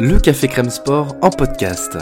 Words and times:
Le 0.00 0.18
Café 0.18 0.48
Crème 0.48 0.70
Sport 0.70 1.16
en 1.22 1.30
podcast. 1.30 1.98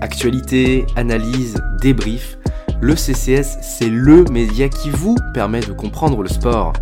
Actualité, 0.00 0.86
analyse, 0.96 1.56
débrief, 1.80 2.38
le 2.80 2.96
CCS, 2.96 3.58
c'est 3.62 3.88
LE 3.88 4.24
média 4.30 4.68
qui 4.68 4.90
vous 4.90 5.16
permet 5.32 5.60
de 5.60 5.72
comprendre 5.72 6.22
le 6.22 6.28
sport. 6.28 6.74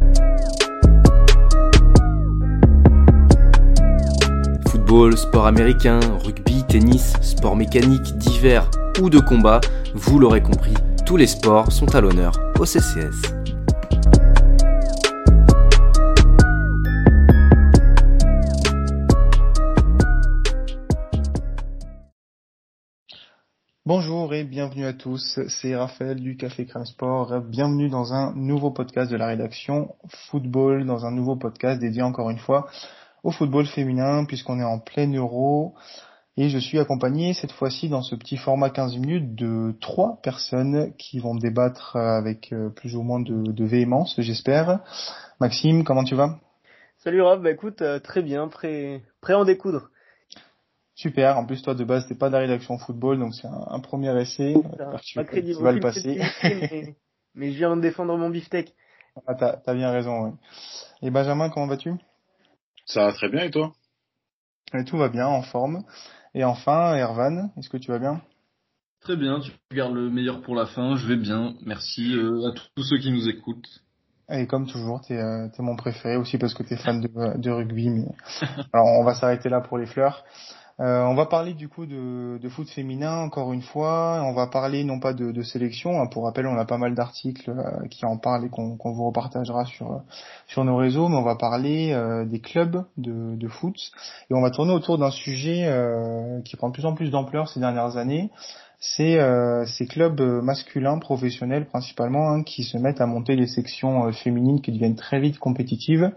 Football, 4.68 5.16
sport 5.16 5.46
américain, 5.46 6.00
rugby, 6.24 6.64
tennis, 6.64 7.14
sport 7.20 7.56
mécanique, 7.56 8.18
divers 8.18 8.68
ou 9.00 9.10
de 9.10 9.20
combat, 9.20 9.60
vous 9.94 10.18
l'aurez 10.18 10.42
compris, 10.42 10.74
tous 11.04 11.16
les 11.16 11.26
sports 11.26 11.72
sont 11.72 11.94
à 11.94 12.00
l'honneur 12.00 12.32
au 12.58 12.64
CCS. 12.64 13.22
Bonjour 23.84 24.32
et 24.32 24.44
bienvenue 24.44 24.86
à 24.86 24.92
tous, 24.92 25.40
c'est 25.48 25.74
Raphaël 25.74 26.20
du 26.20 26.36
Café 26.36 26.66
Crème 26.66 26.86
Sport. 26.86 27.40
Bienvenue 27.40 27.88
dans 27.88 28.14
un 28.14 28.32
nouveau 28.34 28.70
podcast 28.70 29.10
de 29.10 29.16
la 29.16 29.26
rédaction 29.26 29.94
Football, 30.30 30.86
dans 30.86 31.04
un 31.04 31.10
nouveau 31.10 31.36
podcast 31.36 31.80
dédié 31.80 32.02
encore 32.02 32.30
une 32.30 32.38
fois 32.38 32.68
au 33.24 33.30
football 33.30 33.66
féminin 33.66 34.24
puisqu'on 34.24 34.60
est 34.60 34.64
en 34.64 34.78
plein 34.78 35.12
euro. 35.12 35.74
Et 36.38 36.48
je 36.48 36.56
suis 36.56 36.78
accompagné 36.78 37.34
cette 37.34 37.52
fois-ci 37.52 37.90
dans 37.90 38.00
ce 38.00 38.14
petit 38.14 38.38
format 38.38 38.70
15 38.70 38.96
minutes 38.96 39.34
de 39.34 39.74
trois 39.82 40.18
personnes 40.22 40.94
qui 40.96 41.18
vont 41.18 41.34
débattre 41.34 41.96
avec 41.96 42.54
euh, 42.54 42.70
plus 42.70 42.96
ou 42.96 43.02
moins 43.02 43.20
de, 43.20 43.64
véhémence, 43.64 44.14
j'espère. 44.18 44.80
Maxime, 45.40 45.84
comment 45.84 46.04
tu 46.04 46.14
vas? 46.14 46.38
Salut 46.96 47.20
Rob, 47.20 47.42
bah 47.42 47.50
écoute, 47.50 47.82
euh, 47.82 47.98
très 47.98 48.22
bien, 48.22 48.48
prêt, 48.48 49.02
prêt 49.20 49.34
à 49.34 49.40
en 49.40 49.44
découdre. 49.44 49.90
Super. 50.94 51.36
En 51.36 51.44
plus, 51.44 51.60
toi, 51.60 51.74
de 51.74 51.84
base, 51.84 52.06
t'es 52.08 52.14
pas 52.14 52.28
de 52.28 52.32
la 52.32 52.38
rédaction 52.38 52.78
football, 52.78 53.18
donc 53.18 53.34
c'est 53.34 53.48
un, 53.48 53.80
premier 53.80 54.18
essai. 54.18 54.54
Tu, 55.02 55.18
vas 55.60 55.72
le 55.72 55.80
passer. 55.80 56.18
mais, 57.34 57.52
je 57.52 57.56
viens 57.58 57.76
de 57.76 57.82
défendre 57.82 58.16
mon 58.16 58.30
beefsteak. 58.30 58.74
Ah, 59.26 59.34
t'as, 59.34 59.60
as 59.66 59.74
bien 59.74 59.90
raison, 59.90 60.24
oui. 60.24 60.30
Et 61.02 61.10
Benjamin, 61.10 61.50
comment 61.50 61.66
vas-tu? 61.66 61.92
Ça 62.86 63.04
va 63.04 63.12
très 63.12 63.28
bien, 63.28 63.44
et 63.44 63.50
toi? 63.50 63.72
Et 64.72 64.84
Tout 64.84 64.96
va 64.96 65.10
bien, 65.10 65.26
en 65.26 65.42
forme. 65.42 65.84
Et 66.34 66.44
enfin, 66.44 66.94
Ervan, 66.94 67.50
est-ce 67.56 67.68
que 67.68 67.76
tu 67.76 67.90
vas 67.90 67.98
bien? 67.98 68.22
Très 69.00 69.16
bien, 69.16 69.40
tu 69.40 69.50
regardes 69.70 69.94
le 69.94 70.10
meilleur 70.10 70.42
pour 70.42 70.54
la 70.54 70.66
fin, 70.66 70.96
je 70.96 71.06
vais 71.06 71.16
bien. 71.16 71.54
Merci 71.66 72.14
euh, 72.14 72.48
à 72.48 72.54
tous 72.74 72.84
ceux 72.84 72.98
qui 72.98 73.10
nous 73.10 73.28
écoutent. 73.28 73.82
Et 74.30 74.46
comme 74.46 74.66
toujours, 74.66 75.00
t'es 75.02 75.18
euh, 75.18 75.48
es 75.48 75.62
mon 75.62 75.76
préféré 75.76 76.16
aussi 76.16 76.38
parce 76.38 76.54
que 76.54 76.62
t'es 76.62 76.76
fan 76.76 77.00
de, 77.00 77.38
de 77.38 77.50
rugby. 77.50 77.90
Mais 77.90 78.06
alors 78.72 78.86
on 79.00 79.04
va 79.04 79.14
s'arrêter 79.14 79.48
là 79.48 79.60
pour 79.60 79.76
les 79.76 79.86
fleurs. 79.86 80.24
Euh, 80.80 81.04
on 81.04 81.14
va 81.14 81.26
parler 81.26 81.52
du 81.54 81.68
coup 81.68 81.86
de, 81.86 82.38
de, 82.38 82.48
foot 82.48 82.68
féminin 82.68 83.18
encore 83.18 83.52
une 83.52 83.62
fois. 83.62 84.22
On 84.24 84.32
va 84.32 84.46
parler 84.46 84.84
non 84.84 85.00
pas 85.00 85.12
de, 85.12 85.30
de 85.30 85.42
sélection. 85.42 86.00
Hein. 86.00 86.06
Pour 86.06 86.24
rappel, 86.24 86.46
on 86.46 86.56
a 86.56 86.64
pas 86.64 86.78
mal 86.78 86.94
d'articles 86.94 87.50
euh, 87.50 87.86
qui 87.88 88.06
en 88.06 88.16
parlent 88.16 88.46
et 88.46 88.48
qu'on 88.48 88.76
vous 88.76 89.06
repartagera 89.06 89.64
sur 89.66 90.02
sur 90.46 90.64
nos 90.64 90.76
réseaux. 90.76 91.08
Mais 91.08 91.16
on 91.16 91.22
va 91.22 91.36
parler 91.36 91.92
euh, 91.92 92.24
des 92.24 92.40
clubs 92.40 92.84
de, 92.96 93.36
de, 93.36 93.48
foot 93.48 93.76
et 94.30 94.34
on 94.34 94.40
va 94.40 94.50
tourner 94.50 94.72
autour 94.72 94.98
d'un 94.98 95.10
sujet 95.10 95.70
qui 96.44 96.56
prend 96.56 96.68
de 96.68 96.72
plus 96.72 96.86
en 96.86 96.94
plus 96.94 97.10
d'ampleur 97.10 97.48
ces 97.48 97.60
dernières 97.60 97.96
années. 97.96 98.30
C'est 98.78 99.18
ces 99.66 99.86
clubs 99.86 100.20
masculins 100.20 100.98
professionnels 100.98 101.66
principalement 101.66 102.30
hein, 102.30 102.42
qui 102.42 102.64
se 102.64 102.76
mettent 102.78 103.00
à 103.00 103.06
monter 103.06 103.36
les 103.36 103.46
sections 103.46 104.10
féminines 104.12 104.60
qui 104.60 104.72
deviennent 104.72 104.96
très 104.96 105.20
vite 105.20 105.38
compétitives 105.38 106.10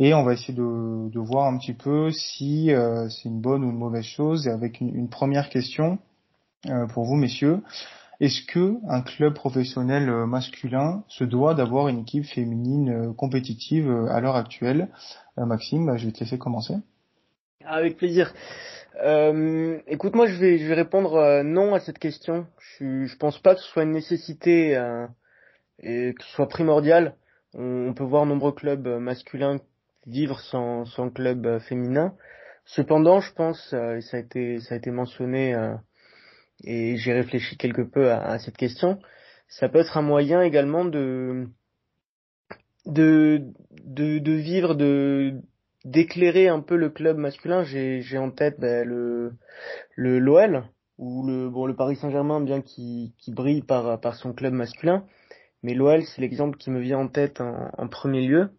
et 0.00 0.12
on 0.14 0.24
va 0.24 0.32
essayer 0.32 0.54
de, 0.54 1.08
de 1.08 1.20
voir 1.20 1.46
un 1.46 1.56
petit 1.58 1.72
peu 1.72 2.10
si 2.10 2.72
euh, 2.72 3.08
c'est 3.08 3.28
une 3.28 3.40
bonne 3.40 3.64
ou 3.64 3.70
une 3.70 3.78
mauvaise 3.78 4.04
chose. 4.04 4.46
Et 4.46 4.50
avec 4.50 4.80
une, 4.80 4.94
une 4.94 5.08
première 5.08 5.48
question 5.48 5.98
euh, 6.66 6.86
pour 6.86 7.04
vous, 7.04 7.14
messieurs, 7.14 7.60
est-ce 8.20 8.42
que 8.42 8.76
un 8.88 9.02
club 9.02 9.34
professionnel 9.34 10.08
euh, 10.08 10.26
masculin 10.26 11.04
se 11.08 11.24
doit 11.24 11.54
d'avoir 11.54 11.88
une 11.88 12.00
équipe 12.00 12.24
féminine 12.24 13.14
compétitive 13.14 13.90
à 14.10 14.20
l'heure 14.20 14.36
actuelle? 14.36 14.88
Maxime, 15.36 15.86
bah, 15.86 15.96
je 15.96 16.06
vais 16.06 16.12
te 16.12 16.20
laisser 16.20 16.38
commencer. 16.38 16.74
Avec 17.64 17.96
plaisir. 17.96 18.34
Euh, 19.02 19.78
écoute, 19.86 20.14
moi, 20.14 20.26
je 20.26 20.34
vais, 20.34 20.58
je 20.58 20.66
vais 20.66 20.74
répondre 20.74 21.42
non 21.42 21.74
à 21.74 21.80
cette 21.80 21.98
question. 21.98 22.46
Je, 22.78 23.06
je 23.06 23.16
pense 23.16 23.38
pas 23.38 23.54
que 23.54 23.60
ce 23.60 23.68
soit 23.68 23.84
une 23.84 23.92
nécessité 23.92 24.72
et 25.80 26.14
que 26.14 26.22
ce 26.24 26.30
soit 26.34 26.48
primordial. 26.48 27.16
On 27.54 27.94
peut 27.94 28.04
voir 28.04 28.26
nombreux 28.26 28.52
clubs 28.52 28.86
masculins 28.86 29.58
vivre 30.06 30.40
sans, 30.40 31.10
club 31.10 31.46
euh, 31.46 31.60
féminin. 31.60 32.14
Cependant, 32.64 33.20
je 33.20 33.32
pense, 33.32 33.72
euh, 33.72 33.96
et 33.96 34.00
ça 34.00 34.16
a 34.16 34.20
été, 34.20 34.60
ça 34.60 34.74
a 34.74 34.78
été 34.78 34.90
mentionné, 34.90 35.54
euh, 35.54 35.74
et 36.64 36.96
j'ai 36.96 37.12
réfléchi 37.12 37.56
quelque 37.56 37.82
peu 37.82 38.10
à, 38.10 38.38
cette 38.38 38.56
question, 38.56 38.98
ça 39.48 39.68
peut 39.68 39.78
être 39.78 39.98
un 39.98 40.02
moyen 40.02 40.42
également 40.42 40.84
de, 40.84 41.48
de, 42.86 43.42
de, 43.82 44.18
de 44.18 44.32
vivre, 44.32 44.74
de, 44.74 45.34
d'éclairer 45.84 46.48
un 46.48 46.60
peu 46.60 46.76
le 46.76 46.90
club 46.90 47.18
masculin. 47.18 47.64
J'ai, 47.64 48.00
j'ai 48.00 48.18
en 48.18 48.30
tête 48.30 48.58
ben, 48.58 48.86
le, 48.86 49.32
le 49.96 50.18
l'OL 50.18 50.64
ou 50.96 51.26
le 51.26 51.50
bon 51.50 51.66
le 51.66 51.74
Paris 51.74 51.96
Saint-Germain 51.96 52.40
bien 52.40 52.62
qui, 52.62 53.14
qui 53.18 53.32
brille 53.32 53.62
par 53.62 54.00
par 54.00 54.14
son 54.14 54.32
club 54.32 54.54
masculin, 54.54 55.04
mais 55.62 55.74
l'OL 55.74 56.04
c'est 56.04 56.20
l'exemple 56.22 56.56
qui 56.56 56.70
me 56.70 56.80
vient 56.80 56.98
en 56.98 57.08
tête 57.08 57.40
en 57.40 57.88
premier 57.88 58.26
lieu 58.26 58.50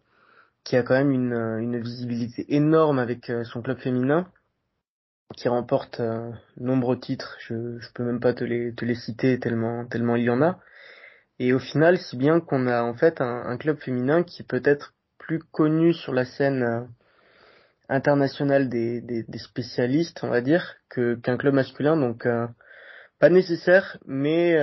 qui 0.66 0.76
a 0.76 0.82
quand 0.82 0.94
même 0.94 1.12
une, 1.12 1.32
euh, 1.32 1.58
une 1.58 1.80
visibilité 1.80 2.44
énorme 2.48 2.98
avec 2.98 3.30
euh, 3.30 3.44
son 3.44 3.62
club 3.62 3.78
féminin, 3.78 4.28
qui 5.36 5.48
remporte 5.48 6.00
euh, 6.00 6.32
nombreux 6.56 6.98
titres. 6.98 7.36
Je, 7.38 7.78
je 7.78 7.88
peux 7.94 8.02
même 8.02 8.18
pas 8.18 8.34
te 8.34 8.42
les, 8.42 8.74
te 8.74 8.84
les 8.84 8.96
citer 8.96 9.38
tellement, 9.38 9.86
tellement 9.86 10.16
il 10.16 10.24
y 10.24 10.30
en 10.30 10.42
a. 10.42 10.58
Et 11.38 11.52
au 11.52 11.60
final, 11.60 11.98
si 11.98 12.16
bien 12.16 12.40
qu'on 12.40 12.66
a 12.66 12.82
en 12.82 12.94
fait 12.94 13.20
un, 13.20 13.56
club 13.58 13.78
féminin 13.78 14.24
qui 14.24 14.42
peut 14.42 14.62
être 14.64 14.94
plus 15.18 15.38
connu 15.38 15.92
sur 15.92 16.12
la 16.12 16.24
scène 16.24 16.88
internationale 17.88 18.68
des, 18.68 19.00
des, 19.02 19.22
des, 19.22 19.38
spécialistes, 19.38 20.20
on 20.24 20.30
va 20.30 20.40
dire, 20.40 20.76
que 20.88 21.14
qu'un 21.14 21.36
club 21.36 21.54
masculin. 21.54 21.96
Donc 21.96 22.26
pas 23.18 23.28
nécessaire, 23.28 23.98
mais 24.06 24.56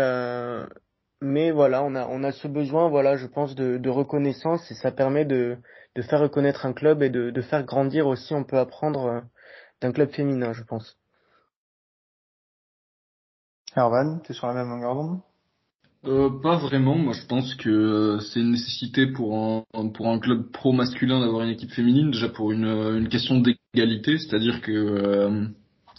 mais 1.21 1.51
voilà, 1.51 1.83
on 1.83 1.93
a 1.93 2.07
on 2.07 2.23
a 2.23 2.31
ce 2.31 2.47
besoin, 2.47 2.89
voilà, 2.89 3.17
je 3.17 3.27
pense 3.27 3.53
de, 3.53 3.77
de 3.77 3.89
reconnaissance 3.89 4.71
et 4.71 4.75
ça 4.75 4.91
permet 4.91 5.25
de 5.25 5.57
de 5.95 6.01
faire 6.01 6.19
reconnaître 6.19 6.65
un 6.65 6.73
club 6.73 7.03
et 7.03 7.09
de, 7.09 7.29
de 7.29 7.41
faire 7.41 7.63
grandir 7.63 8.07
aussi, 8.07 8.33
on 8.33 8.43
peut 8.43 8.57
apprendre 8.57 9.05
euh, 9.05 9.21
d'un 9.81 9.91
club 9.91 10.11
féminin, 10.11 10.53
je 10.53 10.63
pense. 10.63 10.97
Erwan, 13.75 14.21
tu 14.23 14.31
es 14.31 14.35
sur 14.35 14.47
la 14.47 14.53
même 14.53 14.69
longueur 14.69 14.95
d'onde? 14.95 15.19
Euh, 16.05 16.29
pas 16.41 16.57
vraiment. 16.57 16.97
Moi, 16.97 17.13
je 17.13 17.25
pense 17.25 17.55
que 17.55 17.69
euh, 17.69 18.19
c'est 18.19 18.41
une 18.41 18.51
nécessité 18.51 19.07
pour 19.07 19.37
un 19.73 19.87
pour 19.89 20.09
un 20.09 20.19
club 20.19 20.51
pro 20.51 20.73
masculin 20.73 21.21
d'avoir 21.21 21.43
une 21.43 21.51
équipe 21.51 21.71
féminine. 21.71 22.11
Déjà 22.11 22.27
pour 22.27 22.51
une 22.51 22.65
une 22.65 23.07
question 23.07 23.39
d'égalité, 23.39 24.17
c'est-à-dire 24.17 24.61
que 24.61 24.71
euh, 24.71 25.47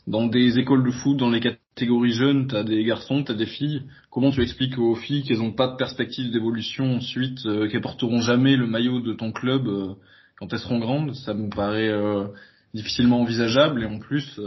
dans 0.07 0.27
des 0.27 0.59
écoles 0.59 0.85
de 0.85 0.91
foot, 0.91 1.17
dans 1.17 1.31
les 1.31 1.41
catégories 1.75 2.13
jeunes, 2.13 2.47
t'as 2.47 2.63
des 2.63 2.85
garçons, 2.85 3.25
t'as 3.25 3.35
des 3.35 3.47
filles. 3.47 3.83
Comment 4.11 4.31
tu 4.31 4.43
expliques 4.43 4.79
aux 4.79 4.95
filles 4.95 5.25
qu'elles 5.25 5.39
n'ont 5.39 5.53
pas 5.53 5.67
de 5.67 5.77
perspective 5.77 6.31
d'évolution 6.31 6.97
ensuite, 6.97 7.45
euh, 7.47 7.69
qu'elles 7.69 7.81
porteront 7.81 8.21
jamais 8.21 8.57
le 8.57 8.67
maillot 8.67 9.01
de 9.01 9.13
ton 9.13 9.33
club 9.33 9.67
euh, 9.67 9.95
quand 10.39 10.53
elles 10.53 10.61
seront 10.61 10.79
grandes? 10.79 11.15
Ça 11.15 11.35
me 11.35 11.51
paraît 11.51 11.89
euh, 11.89 12.29
difficilement 12.75 13.21
envisageable. 13.21 13.83
Et 13.83 13.87
en 13.87 13.99
plus, 13.99 14.41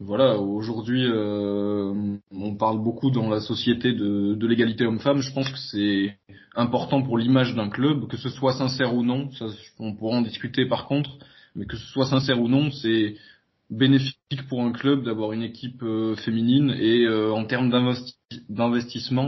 voilà, 0.00 0.38
aujourd'hui, 0.38 1.04
on 1.10 2.54
parle 2.56 2.78
beaucoup 2.78 3.10
dans 3.10 3.28
la 3.28 3.40
société 3.40 3.92
de, 3.92 4.34
de 4.34 4.46
l'égalité 4.46 4.86
homme-femme. 4.86 5.20
Je 5.20 5.32
pense 5.32 5.48
que 5.48 5.58
c'est 5.58 6.18
important 6.54 7.02
pour 7.02 7.18
l'image 7.18 7.54
d'un 7.54 7.68
club, 7.68 8.06
que 8.06 8.16
ce 8.16 8.28
soit 8.28 8.52
sincère 8.52 8.94
ou 8.94 9.02
non. 9.02 9.30
Ça, 9.32 9.46
on 9.78 9.94
pourra 9.94 10.18
en 10.18 10.22
discuter 10.22 10.66
par 10.66 10.86
contre, 10.86 11.18
mais 11.56 11.66
que 11.66 11.76
ce 11.76 11.86
soit 11.86 12.06
sincère 12.06 12.40
ou 12.40 12.48
non, 12.48 12.70
c'est 12.70 13.16
bénéfique 13.70 14.46
pour 14.48 14.62
un 14.62 14.72
club 14.72 15.04
d'avoir 15.04 15.32
une 15.32 15.42
équipe 15.42 15.82
euh, 15.82 16.16
féminine 16.16 16.70
et 16.70 17.04
euh, 17.04 17.32
en 17.32 17.44
termes 17.44 17.70
d'investissement, 18.48 19.26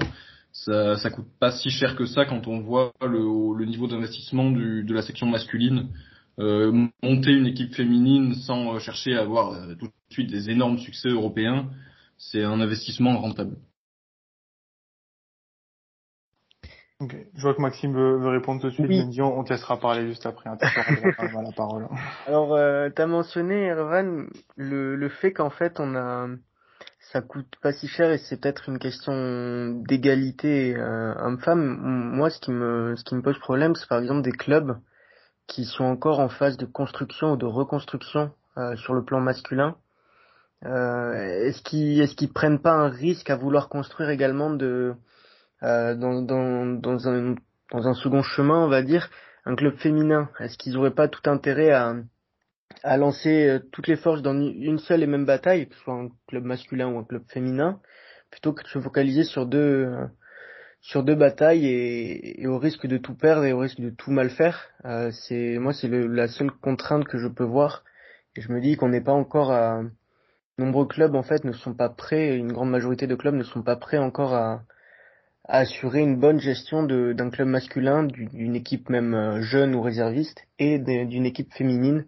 ça, 0.53 0.97
ça 0.97 1.11
coûte 1.11 1.29
pas 1.39 1.53
si 1.53 1.71
cher 1.71 1.97
que 1.97 2.07
ça 2.07 2.25
quand 2.25 2.47
on 2.49 2.61
voit 2.61 2.93
le, 3.03 3.57
le 3.57 3.65
niveau 3.67 3.87
d'investissement 3.87 4.51
de 4.51 4.93
la 4.93 5.03
section 5.03 5.27
masculine. 5.27 5.89
Euh, 6.39 6.89
monter 7.03 7.33
une 7.33 7.47
équipe 7.47 7.75
féminine 7.75 8.35
sans 8.35 8.79
chercher 8.79 9.15
à 9.15 9.21
avoir 9.21 9.77
tout 9.79 9.87
de 9.87 9.93
suite 10.11 10.31
des 10.31 10.49
énormes 10.49 10.79
succès 10.79 11.09
européens, 11.09 11.69
c'est 12.17 12.43
un 12.43 12.61
investissement 12.61 13.19
rentable. 13.19 13.57
Je 17.01 17.43
vois 17.43 17.55
que 17.55 17.63
Maxime 17.63 17.95
veut, 17.95 18.29
répondre 18.29 18.61
tout 18.61 18.69
de 18.69 18.73
suite. 18.73 18.87
Oui. 18.89 19.21
on, 19.23 19.43
te 19.43 19.53
laissera 19.53 19.79
parler 19.79 20.07
juste 20.07 20.27
après. 20.27 20.51
Hein, 20.51 20.59
la 20.63 21.53
parole. 21.57 21.89
Alors, 22.27 22.55
euh, 22.55 22.91
tu 22.95 23.01
as 23.01 23.07
mentionné, 23.07 23.67
Ervan, 23.67 24.27
le, 24.57 24.97
le 24.97 25.09
fait 25.09 25.33
qu'en 25.33 25.51
fait, 25.51 25.81
on 25.81 25.97
a 25.97 26.29
ça 27.13 27.21
coûte 27.23 27.57
pas 27.63 27.73
si 27.73 27.89
cher 27.89 28.11
et 28.13 28.19
c'est 28.19 28.41
peut-être 28.41 28.69
une 28.69 28.79
question 28.79 29.71
d'égalité 29.87 30.77
euh, 30.77 31.15
homme-femme. 31.19 31.79
Moi, 32.15 32.31
ce 32.31 32.39
qui 32.39 32.51
me 32.53 32.95
ce 32.97 33.05
qui 33.05 33.15
me 33.15 33.23
pose 33.23 33.39
problème, 33.39 33.75
c'est 33.75 33.89
par 33.89 34.01
exemple 34.01 34.23
des 34.23 34.33
clubs 34.33 34.79
qui 35.47 35.65
sont 35.65 35.85
encore 35.85 36.21
en 36.21 36.29
phase 36.29 36.57
de 36.57 36.67
construction 36.67 37.33
ou 37.33 37.37
de 37.37 37.47
reconstruction 37.47 38.31
euh, 38.59 38.77
sur 38.77 38.95
le 38.95 39.05
plan 39.05 39.21
masculin. 39.21 39.77
Euh, 40.65 41.15
est-ce 41.47 41.63
qu'ils 41.63 42.01
est-ce 42.01 42.15
qu'ils 42.15 42.33
prennent 42.33 42.61
pas 42.61 42.75
un 42.75 42.89
risque 42.89 43.31
à 43.31 43.37
vouloir 43.37 43.69
construire 43.69 44.11
également 44.11 44.51
de 44.51 44.95
euh, 45.63 45.95
dans, 45.95 46.23
dans, 46.23 46.67
dans 46.67 47.09
un 47.09 47.35
dans 47.73 47.87
un 47.87 47.95
second 47.95 48.23
chemin, 48.23 48.65
on 48.65 48.69
va 48.69 48.83
dire, 48.83 49.11
un 49.45 49.55
club 49.55 49.77
féminin 49.77 50.29
Est-ce 50.41 50.59
qu'ils 50.59 50.77
auraient 50.77 50.95
pas 50.95 51.09
tout 51.09 51.29
intérêt 51.31 51.71
à 51.71 51.95
à 52.83 52.97
lancer 52.97 53.49
euh, 53.49 53.59
toutes 53.73 53.89
les 53.89 53.97
forces 53.97 54.23
dans 54.23 54.35
une 54.35 54.79
seule 54.79 55.03
et 55.03 55.07
même 55.07 55.25
bataille, 55.27 55.69
que 55.69 55.75
ce 55.75 55.81
soit 55.83 55.95
un 55.95 56.09
club 56.29 56.45
masculin 56.45 56.89
ou 56.89 56.99
un 56.99 57.05
club 57.05 57.25
féminin, 57.29 57.81
plutôt 58.31 58.53
que 58.53 58.63
de 58.63 58.69
se 58.69 58.81
focaliser 58.81 59.25
sur 59.25 59.47
deux 59.47 59.93
sur 60.83 61.03
deux 61.05 61.15
batailles 61.15 61.67
et, 61.67 62.43
et, 62.43 62.47
au 62.47 62.59
risque 62.59 62.87
de 62.87 62.97
tout 62.97 63.15
perdre 63.15 63.45
et 63.45 63.53
au 63.53 63.59
risque 63.59 63.81
de 63.81 63.91
tout 63.91 64.11
mal 64.11 64.31
faire? 64.31 64.71
Euh, 64.85 65.11
c'est 65.11 65.59
moi 65.59 65.73
c'est 65.73 65.89
la 65.89 66.29
seule 66.29 66.51
contrainte 66.51 67.05
que 67.05 67.19
je 67.19 67.29
peux 67.29 67.45
voir 67.45 67.85
et 68.37 68.41
je 68.41 68.53
me 68.53 68.61
dis 68.61 68.77
qu'on 68.77 68.89
n'est 68.89 69.03
pas 69.03 69.13
encore 69.13 69.53
à 69.53 69.83
nombreux 70.59 70.87
clubs 70.87 71.15
en 71.15 71.23
fait 71.23 71.45
ne 71.45 71.53
sont 71.53 71.75
pas 71.75 71.89
prêts, 71.89 72.37
une 72.37 72.53
grande 72.53 72.71
majorité 72.71 73.07
de 73.07 73.15
clubs 73.15 73.35
ne 73.35 73.43
sont 73.43 73.63
pas 73.63 73.77
prêts 73.77 73.99
encore 73.99 74.35
à, 74.35 74.63
à 75.51 75.59
assurer 75.59 76.01
une 76.01 76.17
bonne 76.17 76.39
gestion 76.39 76.85
d'un 76.85 77.31
club 77.31 77.49
masculin, 77.49 78.05
d'une 78.05 78.55
équipe 78.55 78.89
même 78.89 79.15
euh, 79.15 79.43
jeune 79.43 79.75
ou 79.75 79.83
réserviste 79.83 80.47
et 80.61 80.79
d'une 80.79 81.27
équipe 81.27 81.53
féminine 81.53 82.07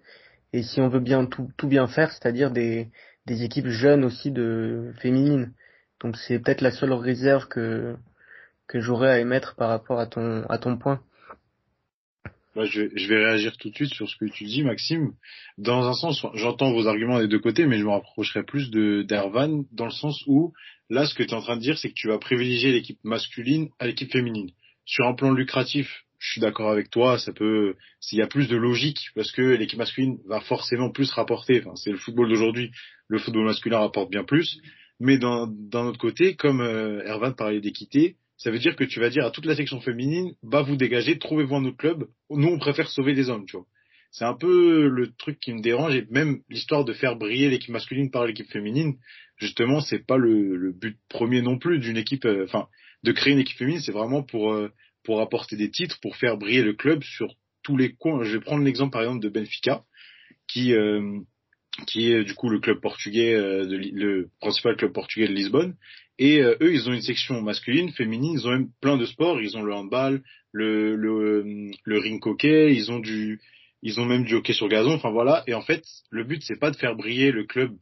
et 0.53 0.63
si 0.63 0.81
on 0.81 0.89
veut 0.89 1.01
bien 1.01 1.27
tout, 1.27 1.51
tout 1.57 1.67
bien 1.67 1.89
faire, 1.89 2.13
c'est-à-dire 2.13 2.51
des, 2.51 2.89
des 3.27 3.43
équipes 3.43 3.69
jeunes 3.69 4.05
aussi 4.05 4.31
de 4.31 4.93
féminines. 5.01 5.53
Donc 6.01 6.17
c'est 6.17 6.39
peut-être 6.39 6.61
la 6.61 6.71
seule 6.71 6.93
réserve 6.93 7.49
que 7.49 7.97
que 8.69 8.81
j'aurais 8.81 9.11
à 9.11 9.19
émettre 9.19 9.55
par 9.57 9.69
rapport 9.69 9.99
à 9.99 10.07
ton 10.07 10.45
à 10.49 10.59
ton 10.59 10.79
point. 10.79 11.01
je, 12.57 13.09
vais 13.09 13.25
réagir 13.25 13.57
tout 13.57 13.71
de 13.71 13.75
suite 13.75 13.93
sur 13.93 14.09
ce 14.09 14.17
que 14.17 14.27
tu 14.27 14.45
dis, 14.45 14.63
Maxime. 14.63 15.13
Dans 15.59 15.89
un 15.89 15.95
sens, 15.95 16.25
j'entends 16.35 16.73
vos 16.73 16.87
arguments 16.87 17.19
des 17.19 17.29
deux 17.29 17.41
côtés, 17.41 17.67
mais 17.67 17.79
je 17.79 17.85
me 17.85 17.91
rapprocherai 17.91 18.45
plus 18.45 18.71
de 18.71 19.03
d'Ervan 19.03 19.65
dans 19.73 19.87
le 19.87 19.91
sens 19.91 20.23
où 20.27 20.53
là, 20.93 21.07
ce 21.07 21.15
que 21.15 21.23
tu 21.23 21.31
es 21.31 21.35
en 21.35 21.41
train 21.41 21.57
de 21.57 21.63
dire, 21.63 21.79
c'est 21.79 21.89
que 21.89 21.95
tu 21.95 22.09
vas 22.09 22.19
privilégier 22.19 22.71
l'équipe 22.71 22.99
masculine 23.03 23.71
à 23.79 23.87
l'équipe 23.87 24.13
féminine. 24.13 24.51
Sur 24.85 25.07
un 25.07 25.15
plan 25.15 25.33
lucratif, 25.33 26.05
je 26.19 26.33
suis 26.33 26.41
d'accord 26.41 26.71
avec 26.71 26.91
toi, 26.91 27.19
ça 27.19 27.33
peut, 27.33 27.77
s'il 27.99 28.19
y 28.19 28.23
a 28.23 28.27
plus 28.27 28.47
de 28.47 28.57
logique, 28.57 29.09
parce 29.15 29.33
que 29.33 29.43
l'équipe 29.43 29.79
masculine 29.79 30.19
va 30.27 30.41
forcément 30.41 30.91
plus 30.91 31.11
rapporter. 31.11 31.63
C'est 31.77 31.91
le 31.91 31.97
football 31.97 32.29
d'aujourd'hui. 32.29 32.71
Le 33.09 33.19
football 33.19 33.47
masculin 33.47 33.79
rapporte 33.79 34.11
bien 34.11 34.23
plus. 34.23 34.61
Mais 35.01 35.17
d'un 35.19 35.49
autre 35.87 35.99
côté, 35.99 36.37
comme 36.37 36.61
euh, 36.61 37.03
Ervan 37.07 37.33
parlait 37.33 37.61
d'équité, 37.61 38.17
ça 38.37 38.51
veut 38.51 38.59
dire 38.59 38.77
que 38.77 38.85
tu 38.85 39.01
vas 39.01 39.09
dire 39.09 39.25
à 39.25 39.31
toute 39.31 39.47
la 39.47 39.57
section 39.57 39.81
féminine, 39.81 40.35
bah 40.43 40.63
vous 40.63 40.77
dégagez, 40.77 41.19
trouvez-vous 41.19 41.57
un 41.57 41.65
autre 41.65 41.77
club. 41.79 42.07
Nous, 42.29 42.49
on 42.49 42.59
préfère 42.59 42.91
sauver 42.91 43.15
les 43.15 43.31
hommes, 43.31 43.47
tu 43.47 43.57
vois. 43.57 43.67
C'est 44.13 44.25
un 44.25 44.35
peu 44.35 44.89
le 44.89 45.13
truc 45.19 45.41
qui 45.41 45.53
me 45.53 45.61
dérange 45.61 45.95
et 45.95 46.07
même 46.11 46.41
l'histoire 46.49 46.85
de 46.85 46.93
faire 46.93 47.17
briller 47.17 47.49
l'équipe 47.49 47.71
masculine 47.71 48.11
par 48.11 48.27
l'équipe 48.27 48.51
féminine. 48.51 48.97
Justement, 49.39 49.81
c'est 49.81 50.07
pas 50.07 50.19
le, 50.19 50.55
le, 50.55 50.73
but 50.73 50.99
premier 51.09 51.43
non 51.43 51.59
plus 51.59 51.79
d'une 51.79 51.97
équipe. 51.97 52.25
Euh, 52.27 52.45
enfin, 52.45 52.69
de 53.03 53.13
créer 53.13 53.33
une 53.33 53.41
équipe 53.41 53.57
féminine, 53.57 53.81
c'est 53.81 53.93
vraiment 53.93 54.23
pour 54.23 54.53
euh, 54.53 54.71
pour 55.05 55.21
apporter 55.21 55.57
des 55.57 55.71
titres, 55.71 55.99
pour 56.01 56.17
faire 56.17 56.37
briller 56.37 56.63
le 56.63 56.75
club 56.75 57.03
sur 57.03 57.35
tous 57.63 57.77
les 57.77 57.95
coins. 57.95 58.23
Je 58.23 58.37
vais 58.37 58.41
prendre 58.41 58.65
l'exemple 58.65 58.93
par 58.93 59.03
exemple 59.03 59.23
de 59.23 59.29
Benfica, 59.29 59.83
qui 60.47 60.75
euh, 60.75 61.19
qui 61.87 62.13
est 62.13 62.25
du 62.25 62.35
coup 62.35 62.49
le 62.49 62.61
club 62.61 62.81
portugais, 62.81 63.35
euh, 63.35 63.65
de, 63.67 63.77
le 63.77 64.29
principal 64.41 64.77
club 64.77 64.93
portugais 64.93 65.29
de 65.29 65.33
Lisbonne. 65.33 65.75
Et 66.19 66.41
euh, 66.41 66.57
eux, 66.61 66.73
ils 66.73 66.89
ont 66.89 66.93
une 66.93 67.03
section 67.03 67.41
masculine, 67.41 67.91
féminine. 67.93 68.35
Ils 68.35 68.47
ont 68.47 68.51
même 68.51 68.69
plein 68.81 68.97
de 68.97 69.07
sports. 69.07 69.41
Ils 69.41 69.57
ont 69.57 69.63
le 69.63 69.73
handball, 69.73 70.23
le 70.53 70.95
le, 70.97 71.71
le 71.85 71.99
ring 71.99 72.25
hockey. 72.25 72.75
Ils 72.75 72.91
ont 72.93 73.01
du 73.01 73.41
ils 73.83 74.01
ont 74.01 74.07
même 74.07 74.25
du 74.25 74.35
hockey 74.35 74.53
sur 74.53 74.69
gazon. 74.69 74.95
Enfin 74.95 75.11
voilà. 75.11 75.43
Et 75.47 75.55
en 75.55 75.63
fait, 75.63 75.85
le 76.11 76.25
but 76.25 76.43
c'est 76.43 76.59
pas 76.59 76.71
de 76.71 76.77
faire 76.77 76.97
briller 76.97 77.33
le 77.33 77.45
club, 77.45 77.73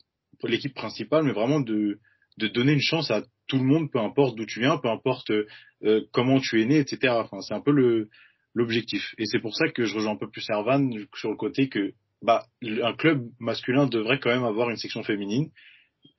l'équipe 0.42 0.74
principale, 0.74 1.24
mais 1.24 1.32
vraiment 1.32 1.60
de 1.60 1.98
de 2.38 2.48
donner 2.48 2.72
une 2.72 2.80
chance 2.80 3.10
à 3.10 3.22
tout 3.48 3.58
le 3.58 3.64
monde, 3.64 3.90
peu 3.90 3.98
importe 3.98 4.36
d'où 4.36 4.46
tu 4.46 4.60
viens, 4.60 4.78
peu 4.78 4.88
importe 4.88 5.30
euh, 5.30 6.06
comment 6.12 6.40
tu 6.40 6.62
es 6.62 6.64
né, 6.64 6.78
etc. 6.78 7.14
Enfin, 7.18 7.40
c'est 7.40 7.54
un 7.54 7.60
peu 7.60 7.72
le 7.72 8.08
l'objectif. 8.54 9.14
Et 9.18 9.26
c'est 9.26 9.38
pour 9.38 9.54
ça 9.54 9.68
que 9.68 9.84
je 9.84 9.94
rejoins 9.94 10.12
un 10.12 10.16
peu 10.16 10.28
plus 10.28 10.40
Servan 10.40 10.90
sur 11.14 11.30
le 11.30 11.36
côté 11.36 11.68
que 11.68 11.92
bah 12.22 12.44
un 12.62 12.94
club 12.94 13.26
masculin 13.38 13.86
devrait 13.86 14.18
quand 14.18 14.30
même 14.30 14.44
avoir 14.44 14.70
une 14.70 14.76
section 14.76 15.02
féminine, 15.02 15.50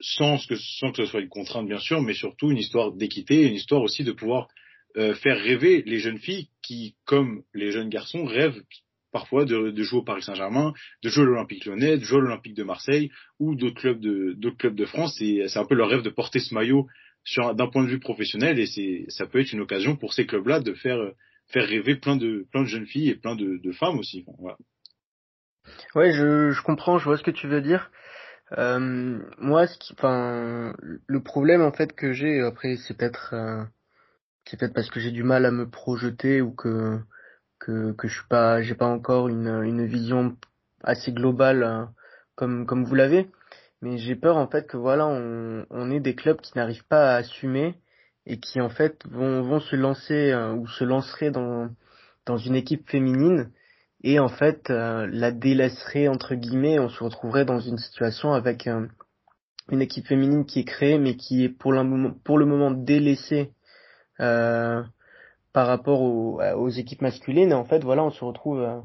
sans 0.00 0.38
que 0.46 0.56
sans 0.56 0.92
que 0.92 1.04
ce 1.04 1.10
soit 1.10 1.20
une 1.20 1.28
contrainte 1.28 1.66
bien 1.66 1.78
sûr, 1.78 2.00
mais 2.02 2.14
surtout 2.14 2.50
une 2.50 2.58
histoire 2.58 2.92
d'équité, 2.92 3.46
une 3.46 3.54
histoire 3.54 3.82
aussi 3.82 4.04
de 4.04 4.12
pouvoir 4.12 4.48
euh, 4.96 5.14
faire 5.14 5.38
rêver 5.38 5.82
les 5.86 5.98
jeunes 5.98 6.18
filles 6.18 6.48
qui, 6.62 6.96
comme 7.04 7.42
les 7.54 7.70
jeunes 7.70 7.88
garçons, 7.88 8.24
rêvent 8.24 8.62
parfois 9.12 9.44
de, 9.44 9.70
de 9.70 9.82
jouer 9.82 10.00
au 10.00 10.04
Paris 10.04 10.22
Saint-Germain, 10.22 10.72
de 11.02 11.08
jouer 11.08 11.22
à 11.22 11.26
l'Olympique 11.26 11.66
Lyonnais, 11.66 11.98
de 11.98 12.04
jouer 12.04 12.18
à 12.18 12.22
l'Olympique 12.22 12.56
de 12.56 12.64
Marseille 12.64 13.10
ou 13.38 13.54
d'autres 13.54 13.80
clubs 13.80 14.00
de 14.00 14.32
d'autres 14.36 14.56
clubs 14.56 14.74
de 14.74 14.86
France. 14.86 15.20
Et 15.20 15.46
c'est 15.48 15.58
un 15.58 15.64
peu 15.64 15.74
leur 15.74 15.88
rêve 15.88 16.02
de 16.02 16.10
porter 16.10 16.40
ce 16.40 16.54
maillot 16.54 16.86
d'un 17.36 17.68
point 17.68 17.84
de 17.84 17.88
vue 17.88 18.00
professionnel. 18.00 18.58
Et 18.58 18.66
c'est 18.66 19.04
ça 19.08 19.26
peut 19.26 19.40
être 19.40 19.52
une 19.52 19.60
occasion 19.60 19.96
pour 19.96 20.12
ces 20.12 20.26
clubs-là 20.26 20.60
de 20.60 20.74
faire 20.74 20.98
faire 21.48 21.68
rêver 21.68 21.96
plein 21.96 22.16
de 22.16 22.46
plein 22.50 22.62
de 22.62 22.68
jeunes 22.68 22.86
filles 22.86 23.10
et 23.10 23.14
plein 23.14 23.36
de, 23.36 23.58
de 23.62 23.72
femmes 23.72 23.98
aussi. 23.98 24.24
Voilà. 24.38 24.56
Ouais, 25.94 26.12
je, 26.12 26.50
je 26.50 26.62
comprends, 26.62 26.98
je 26.98 27.04
vois 27.04 27.16
ce 27.16 27.22
que 27.22 27.30
tu 27.30 27.46
veux 27.46 27.60
dire. 27.60 27.90
Euh, 28.58 29.18
moi, 29.38 29.66
ce 29.66 29.78
qui, 29.78 29.94
enfin, 29.94 30.74
le 31.06 31.22
problème 31.22 31.62
en 31.62 31.72
fait 31.72 31.94
que 31.94 32.12
j'ai, 32.12 32.40
après, 32.40 32.76
c'est 32.76 32.96
peut-être, 32.96 33.32
euh, 33.32 33.64
c'est 34.44 34.58
peut-être 34.58 34.74
parce 34.74 34.90
que 34.90 35.00
j'ai 35.00 35.10
du 35.10 35.22
mal 35.22 35.46
à 35.46 35.50
me 35.50 35.70
projeter 35.70 36.42
ou 36.42 36.52
que 36.52 36.98
que, 37.62 37.92
que 37.92 38.08
je 38.08 38.14
suis 38.14 38.28
pas, 38.28 38.60
j'ai 38.62 38.74
pas 38.74 38.86
encore 38.86 39.28
une, 39.28 39.62
une 39.62 39.86
vision 39.86 40.36
assez 40.82 41.12
globale 41.12 41.62
euh, 41.62 41.84
comme 42.34 42.66
comme 42.66 42.84
vous 42.84 42.94
l'avez. 42.94 43.30
Mais 43.82 43.98
j'ai 43.98 44.16
peur 44.16 44.36
en 44.36 44.48
fait 44.48 44.66
que 44.66 44.76
voilà, 44.76 45.06
on, 45.06 45.66
on 45.70 45.90
ait 45.90 46.00
des 46.00 46.14
clubs 46.14 46.40
qui 46.40 46.52
n'arrivent 46.56 46.86
pas 46.88 47.12
à 47.12 47.16
assumer 47.16 47.74
et 48.26 48.38
qui 48.38 48.60
en 48.60 48.68
fait 48.68 49.04
vont 49.08 49.42
vont 49.42 49.60
se 49.60 49.76
lancer 49.76 50.32
euh, 50.32 50.52
ou 50.54 50.66
se 50.68 50.84
lanceraient 50.84 51.30
dans 51.30 51.68
dans 52.26 52.36
une 52.36 52.54
équipe 52.54 52.88
féminine 52.88 53.50
et 54.04 54.20
en 54.20 54.28
fait 54.28 54.70
euh, 54.70 55.08
la 55.10 55.30
délaisserait 55.32 56.08
entre 56.08 56.34
guillemets. 56.34 56.78
On 56.78 56.88
se 56.88 57.02
retrouverait 57.02 57.44
dans 57.44 57.60
une 57.60 57.78
situation 57.78 58.32
avec 58.32 58.68
une 58.68 59.80
équipe 59.80 60.06
féminine 60.06 60.46
qui 60.46 60.60
est 60.60 60.64
créée 60.64 60.98
mais 60.98 61.16
qui 61.16 61.44
est 61.44 61.48
pour 61.48 61.72
le 61.72 61.84
moment 61.84 62.14
pour 62.24 62.38
le 62.38 62.46
moment 62.46 62.72
délaissée. 62.72 63.52
Par 65.52 65.66
rapport 65.66 66.00
aux, 66.00 66.40
aux, 66.40 66.68
équipes 66.68 67.02
masculines. 67.02 67.50
Et 67.50 67.54
en 67.54 67.64
fait, 67.64 67.84
voilà, 67.84 68.02
on 68.04 68.10
se 68.10 68.24
retrouve 68.24 68.62
à, 68.62 68.84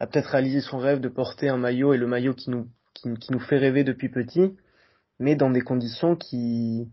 à 0.00 0.06
peut-être 0.06 0.30
réaliser 0.30 0.60
son 0.60 0.78
rêve 0.78 1.00
de 1.00 1.08
porter 1.08 1.48
un 1.48 1.56
maillot 1.56 1.92
et 1.92 1.98
le 1.98 2.06
maillot 2.06 2.34
qui 2.34 2.50
nous, 2.50 2.68
qui, 2.94 3.12
qui, 3.14 3.32
nous 3.32 3.40
fait 3.40 3.58
rêver 3.58 3.84
depuis 3.84 4.08
petit, 4.08 4.56
mais 5.18 5.34
dans 5.34 5.50
des 5.50 5.62
conditions 5.62 6.14
qui, 6.14 6.88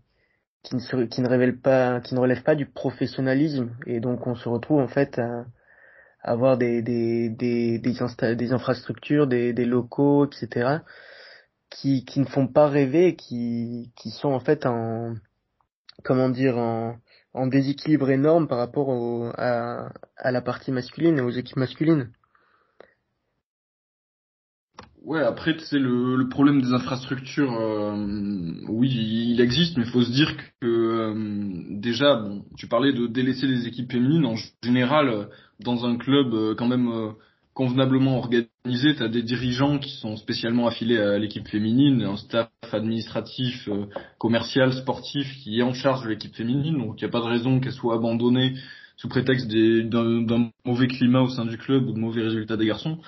qui 0.62 0.74
ne, 0.74 0.80
se, 0.80 0.96
qui 1.04 1.20
ne 1.20 1.28
révèlent 1.28 1.60
pas, 1.60 2.00
qui 2.00 2.14
ne 2.14 2.20
relèvent 2.20 2.42
pas 2.42 2.54
du 2.54 2.66
professionnalisme. 2.66 3.70
Et 3.86 4.00
donc, 4.00 4.26
on 4.26 4.34
se 4.34 4.48
retrouve 4.48 4.80
en 4.80 4.88
fait 4.88 5.18
à, 5.18 5.46
avoir 6.22 6.56
des, 6.56 6.82
des, 6.82 7.28
des, 7.30 7.78
des, 7.78 8.36
des 8.36 8.52
infrastructures, 8.52 9.26
des, 9.26 9.52
des 9.52 9.64
locaux, 9.64 10.26
etc., 10.26 10.78
qui, 11.68 12.04
qui 12.04 12.20
ne 12.20 12.26
font 12.26 12.46
pas 12.46 12.68
rêver, 12.68 13.16
qui, 13.16 13.92
qui 13.96 14.10
sont 14.10 14.28
en 14.28 14.40
fait 14.40 14.66
en, 14.66 15.14
comment 16.04 16.28
dire, 16.28 16.58
en, 16.58 16.96
en 17.34 17.46
déséquilibre 17.46 18.10
énorme 18.10 18.48
par 18.48 18.58
rapport 18.58 18.88
au, 18.88 19.30
à, 19.36 19.92
à 20.16 20.30
la 20.30 20.42
partie 20.42 20.70
masculine 20.70 21.18
et 21.18 21.22
aux 21.22 21.30
équipes 21.30 21.56
masculines. 21.56 22.10
Ouais, 25.04 25.20
après 25.20 25.56
c'est 25.58 25.80
le, 25.80 26.16
le 26.16 26.28
problème 26.28 26.62
des 26.62 26.72
infrastructures. 26.72 27.52
Euh, 27.54 27.96
oui, 28.68 28.88
il 29.32 29.40
existe, 29.40 29.76
mais 29.76 29.84
faut 29.84 30.02
se 30.02 30.12
dire 30.12 30.36
que 30.60 30.66
euh, 30.66 31.14
déjà, 31.70 32.14
bon, 32.16 32.44
tu 32.56 32.68
parlais 32.68 32.92
de 32.92 33.08
délaisser 33.08 33.48
les 33.48 33.66
équipes 33.66 33.90
féminines. 33.90 34.24
En 34.24 34.36
général, 34.62 35.28
dans 35.58 35.84
un 35.84 35.96
club 35.96 36.32
euh, 36.34 36.54
quand 36.54 36.68
même 36.68 37.14
convenablement 37.52 38.18
organisé, 38.18 38.51
tu 38.64 39.02
as 39.02 39.08
des 39.08 39.22
dirigeants 39.22 39.78
qui 39.78 39.90
sont 39.90 40.16
spécialement 40.16 40.68
affiliés 40.68 40.98
à 40.98 41.18
l'équipe 41.18 41.48
féminine, 41.48 42.02
un 42.02 42.16
staff 42.16 42.48
administratif, 42.70 43.68
euh, 43.68 43.86
commercial, 44.18 44.72
sportif 44.72 45.26
qui 45.42 45.58
est 45.58 45.62
en 45.62 45.74
charge 45.74 46.04
de 46.04 46.10
l'équipe 46.10 46.34
féminine, 46.34 46.78
donc 46.78 47.00
il 47.00 47.04
n'y 47.04 47.08
a 47.08 47.12
pas 47.12 47.20
de 47.20 47.30
raison 47.30 47.58
qu'elle 47.58 47.72
soit 47.72 47.96
abandonnée 47.96 48.54
sous 48.96 49.08
prétexte 49.08 49.48
d'un 49.48 50.50
mauvais 50.64 50.86
climat 50.86 51.22
au 51.22 51.28
sein 51.28 51.44
du 51.44 51.58
club 51.58 51.88
ou 51.88 51.92
de 51.92 51.98
mauvais 51.98 52.22
résultats 52.22 52.56
des 52.56 52.66
garçons. 52.66 52.98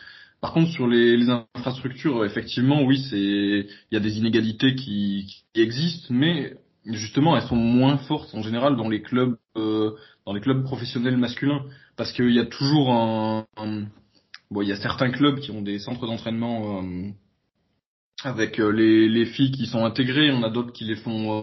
Par 0.40 0.52
contre, 0.52 0.70
sur 0.72 0.88
les, 0.88 1.28
infrastructures, 1.54 2.24
effectivement, 2.24 2.82
oui, 2.82 2.98
c'est 3.08 3.16
il 3.16 3.68
y 3.92 3.96
a 3.96 4.00
des 4.00 4.18
inégalités 4.18 4.74
qui, 4.74 5.26
qui, 5.54 5.62
existent, 5.62 6.12
mais 6.12 6.56
justement, 6.84 7.36
elles 7.36 7.46
sont 7.46 7.56
moins 7.56 7.96
fortes 7.98 8.34
en 8.34 8.42
général 8.42 8.76
dans 8.76 8.88
les 8.88 9.02
clubs 9.02 9.36
euh, 9.56 9.92
dans 10.26 10.32
les 10.32 10.40
clubs 10.40 10.64
professionnels 10.64 11.16
masculins, 11.16 11.62
parce 11.96 12.12
qu'il 12.12 12.32
y 12.32 12.40
a 12.40 12.46
toujours 12.46 12.92
un 12.92 13.44
Bon, 14.54 14.62
il 14.62 14.68
y 14.68 14.72
a 14.72 14.76
certains 14.76 15.10
clubs 15.10 15.40
qui 15.40 15.50
ont 15.50 15.62
des 15.62 15.80
centres 15.80 16.06
d'entraînement 16.06 16.80
euh, 16.80 17.10
avec 18.22 18.58
les, 18.58 19.08
les 19.08 19.26
filles 19.26 19.50
qui 19.50 19.66
sont 19.66 19.84
intégrées, 19.84 20.30
on 20.30 20.44
a 20.44 20.48
d'autres 20.48 20.72
qui 20.72 20.84
les 20.84 20.94
font 20.94 21.42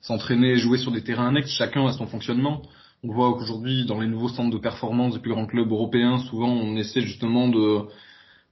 s'entraîner 0.00 0.52
et 0.52 0.56
jouer 0.56 0.78
sur 0.78 0.90
des 0.90 1.04
terrains 1.04 1.28
annexes, 1.28 1.50
chacun 1.50 1.86
a 1.86 1.92
son 1.92 2.06
fonctionnement. 2.06 2.62
On 3.04 3.12
voit 3.12 3.34
qu'aujourd'hui, 3.34 3.84
dans 3.84 4.00
les 4.00 4.06
nouveaux 4.06 4.30
centres 4.30 4.50
de 4.50 4.56
performance 4.62 5.12
des 5.12 5.20
plus 5.20 5.32
grands 5.32 5.44
clubs 5.44 5.70
européens, 5.70 6.20
souvent 6.20 6.48
on 6.48 6.74
essaie 6.78 7.02
justement 7.02 7.48
de 7.48 7.82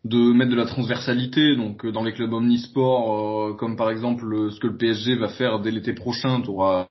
de 0.05 0.31
mettre 0.35 0.51
de 0.51 0.57
la 0.57 0.67
transversalité. 0.67 1.57
Donc 1.57 1.87
dans 1.87 2.05
les 2.05 2.13
clubs 2.13 2.35
omnisports, 2.35 3.57
comme 3.57 3.77
par 3.77 3.89
exemple 3.89 4.51
ce 4.51 4.61
que 4.61 4.67
le 4.67 4.77
PSG 4.77 5.17
va 5.17 5.29
faire 5.29 5.61
dès 5.61 5.71
l'été 5.71 5.95
prochain, 5.95 6.43
tu 6.43 6.51
auras 6.51 6.89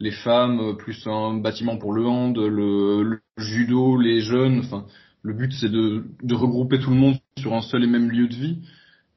les 0.00 0.10
femmes, 0.10 0.76
plus 0.78 1.06
un 1.06 1.34
bâtiment 1.34 1.76
pour 1.76 1.92
le 1.92 2.08
hand, 2.08 2.36
le, 2.36 3.20
judo, 3.38 3.96
les 3.96 4.20
jeunes. 4.20 4.62
Enfin, 4.64 4.84
le 5.24 5.32
but 5.32 5.52
c'est 5.52 5.70
de, 5.70 6.04
regrouper 6.34 6.78
tout 6.78 6.90
le 6.90 6.96
monde 6.96 7.16
sur 7.38 7.54
un 7.54 7.62
seul 7.62 7.82
et 7.82 7.88
même 7.88 8.10
lieu 8.10 8.28
de 8.28 8.34
vie. 8.34 8.58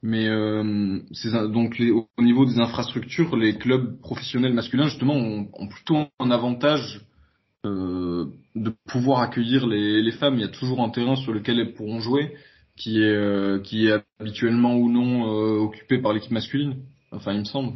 Mais 0.02 0.28
euh, 0.28 1.00
donc 1.50 1.82
au 1.82 2.24
niveau 2.24 2.46
des 2.46 2.60
infrastructures, 2.60 3.36
les 3.36 3.58
clubs 3.58 4.00
professionnels 4.00 4.54
masculins 4.54 4.88
justement 4.88 5.16
ont, 5.16 5.68
plutôt 5.68 5.98
un 6.20 6.32
avantage 6.32 7.02
euh, 7.66 8.26
de 8.56 8.74
pouvoir 8.88 9.22
accueillir 9.22 9.68
les, 9.68 10.02
les, 10.02 10.12
femmes. 10.12 10.36
Il 10.36 10.42
y 10.42 10.46
a 10.46 10.50
toujours 10.50 10.82
un 10.82 10.90
terrain 10.90 11.16
sur 11.16 11.34
lequel 11.34 11.60
elles 11.60 11.74
pourront 11.74 12.00
jouer, 12.00 12.36
qui 12.78 13.02
est 13.02 13.16
euh, 13.16 13.60
qui 13.60 13.88
est 13.88 14.04
habituellement 14.20 14.76
ou 14.76 14.90
non 14.90 15.26
euh, 15.26 15.60
occupé 15.60 15.98
par 15.98 16.14
l'équipe 16.14 16.32
masculine. 16.32 16.76
Enfin, 17.12 17.34
il 17.34 17.40
me 17.40 17.46
semble. 17.46 17.74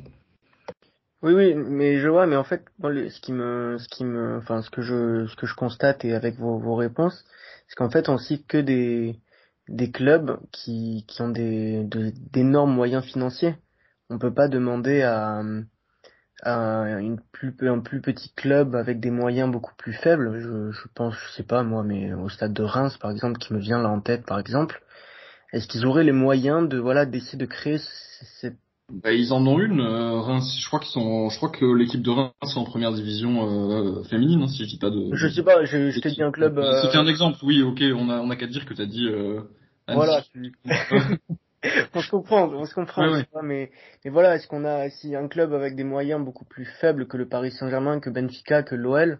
Oui, 1.24 1.34
oui, 1.34 1.54
mais 1.54 2.00
je 2.00 2.08
vois, 2.08 2.28
mais 2.28 2.36
en 2.36 2.44
fait, 2.44 2.64
ce 2.82 3.20
qui 3.20 3.34
me, 3.34 3.78
ce 3.78 3.88
qui 3.90 4.06
me, 4.06 4.38
enfin, 4.38 4.62
ce 4.62 4.70
que 4.70 4.82
je, 4.82 5.28
ce 5.28 5.36
que 5.36 5.46
je 5.46 5.56
constate 5.56 6.06
et 6.06 6.14
avec 6.14 6.36
vos, 6.36 6.58
vos 6.58 6.76
réponses, 6.76 7.26
c'est 7.72 7.78
qu'en 7.78 7.90
fait, 7.90 8.10
on 8.10 8.18
cite 8.18 8.48
que 8.48 8.58
des, 8.58 9.16
des 9.70 9.92
clubs 9.92 10.38
qui, 10.52 11.06
qui 11.08 11.22
ont 11.22 11.30
des, 11.30 11.86
d'énormes 12.34 12.74
moyens 12.74 13.02
financiers. 13.06 13.56
On 14.10 14.20
peut 14.20 14.34
pas 14.34 14.50
demander 14.50 15.04
à, 15.04 15.42
à 16.44 17.00
une 17.00 17.22
plus, 17.32 17.56
un 17.62 17.80
plus 17.80 18.02
petit 18.02 18.34
club 18.34 18.76
avec 18.76 19.00
des 19.00 19.10
moyens 19.10 19.50
beaucoup 19.50 19.74
plus 19.78 19.94
faibles. 19.94 20.38
Je, 20.42 20.72
je 20.72 20.88
pense, 20.94 21.16
je 21.16 21.32
sais 21.32 21.44
pas 21.44 21.64
moi, 21.64 21.82
mais 21.84 22.12
au 22.14 22.28
stade 22.28 22.52
de 22.52 22.62
Reims, 22.62 22.98
par 22.98 23.10
exemple, 23.10 23.40
qui 23.40 23.54
me 23.54 23.60
vient 23.60 23.82
là 23.82 23.88
en 23.88 24.02
tête, 24.02 24.26
par 24.26 24.38
exemple, 24.38 24.84
est-ce 25.54 25.70
qu'ils 25.70 25.86
auraient 25.86 26.04
les 26.04 26.12
moyens 26.12 26.68
de, 26.68 26.78
voilà, 26.78 27.06
d'essayer 27.06 27.38
de 27.38 27.46
créer 27.46 27.80
cette 28.42 28.60
bah, 28.92 29.12
ils 29.14 29.34
en 29.34 29.46
ont 29.48 29.60
une. 29.60 29.80
Euh, 29.80 30.20
Reims, 30.20 30.58
je 30.60 30.68
crois 30.68 30.80
qu'ils 30.80 30.92
sont, 30.92 31.30
je 31.30 31.38
crois 31.38 31.50
que 31.50 31.66
l'équipe 31.66 32.02
de 32.02 32.10
Reims 32.10 32.32
est 32.44 32.58
en 32.58 32.64
première 32.64 32.92
division 32.92 33.48
euh, 33.48 34.04
féminine, 34.04 34.44
hein, 34.44 34.48
si 34.48 34.64
je 34.64 34.70
dis 34.70 34.78
pas 34.78 34.90
de. 34.90 35.10
Je 35.14 35.28
sais 35.28 35.44
pas, 35.44 35.64
je, 35.66 35.90
je 35.90 36.00
t'ai 36.00 36.12
dit 36.12 36.24
un 36.24 36.32
club. 36.32 36.58
Euh... 36.58 36.82
C'était 36.84 36.98
un 36.98 37.08
exemple, 37.08 37.40
oui, 37.44 37.62
ok. 37.62 37.82
On 37.96 38.10
a, 38.10 38.20
on 38.20 38.30
a 38.30 38.36
qu'à 38.36 38.48
dire 38.48 38.66
que 38.66 38.74
t'as 38.74 38.86
dit. 38.86 39.08
Euh, 39.08 39.42
voilà. 39.88 40.24
on 41.94 42.02
se 42.02 42.10
comprend, 42.10 42.50
on 42.50 42.66
se 42.66 42.74
comprend. 42.74 43.08
mais, 43.44 43.72
mais 44.04 44.12
voilà, 44.12 44.36
est-ce 44.36 44.48
qu'on 44.48 44.66
a 44.66 44.90
si 44.90 45.16
un 45.16 45.28
club 45.28 45.54
avec 45.54 45.76
des 45.76 45.84
moyens 45.84 46.24
beaucoup 46.24 46.46
plus 46.46 46.66
faibles 46.66 47.08
que 47.08 47.18
le 47.18 47.28
Paris 47.28 47.52
Saint-Germain, 47.52 48.00
que 48.00 48.10
Benfica, 48.10 48.64
que 48.64 48.76
l'OL, 48.76 49.20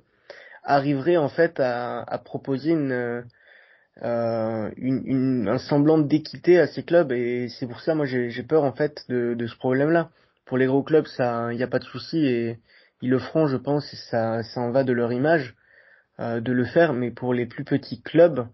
arriverait 0.64 1.18
en 1.18 1.30
fait 1.30 1.60
à, 1.60 2.02
à 2.02 2.18
proposer 2.18 2.72
une 2.72 3.24
euh, 4.04 4.72
une, 4.78 5.02
une, 5.06 5.48
un 5.48 5.58
semblant 5.58 5.98
d'équité 6.00 6.60
à 6.60 6.68
ces 6.68 6.84
clubs 6.84 7.12
et 7.12 7.50
c'est 7.50 7.68
pour 7.68 7.82
ça 7.82 7.94
moi 7.94 8.06
j'ai 8.06 8.44
peur 8.44 8.64
en 8.64 8.72
fait 8.72 9.04
de, 9.10 9.34
de 9.34 9.48
ce 9.48 9.56
problème-là. 9.58 10.10
Pour 10.46 10.58
les 10.58 10.66
gros 10.66 10.84
clubs, 10.84 11.06
ça, 11.08 11.54
il 11.54 11.58
n'y 11.58 11.64
a 11.64 11.68
pas 11.68 11.80
de 11.80 11.86
souci 11.86 12.26
et 12.26 12.60
ils 13.02 13.10
le 13.10 13.20
feront, 13.20 13.48
je 13.48 13.56
pense, 13.56 13.94
et 13.94 13.98
ça, 14.10 14.44
ça 14.44 14.60
en 14.60 14.72
va 14.72 14.84
de 14.84 14.92
leur 14.92 15.14
image 15.14 15.56
euh, 16.20 16.42
de 16.42 16.52
le 16.52 16.66
faire. 16.66 16.92
Mais 16.92 17.10
pour 17.10 17.34
les 17.34 17.46
plus 17.46 17.64
petits 17.64 18.02
clubs, 18.02 18.48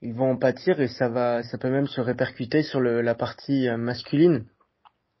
ils 0.00 0.14
vont 0.14 0.30
en 0.30 0.36
pâtir 0.36 0.80
et 0.80 0.86
ça 0.86 1.08
va, 1.08 1.42
ça 1.42 1.58
peut 1.58 1.70
même 1.70 1.88
se 1.88 2.00
répercuter 2.00 2.62
sur 2.62 2.80
le, 2.80 3.00
la 3.00 3.14
partie 3.16 3.68
euh, 3.68 3.76
masculine. 3.76 4.44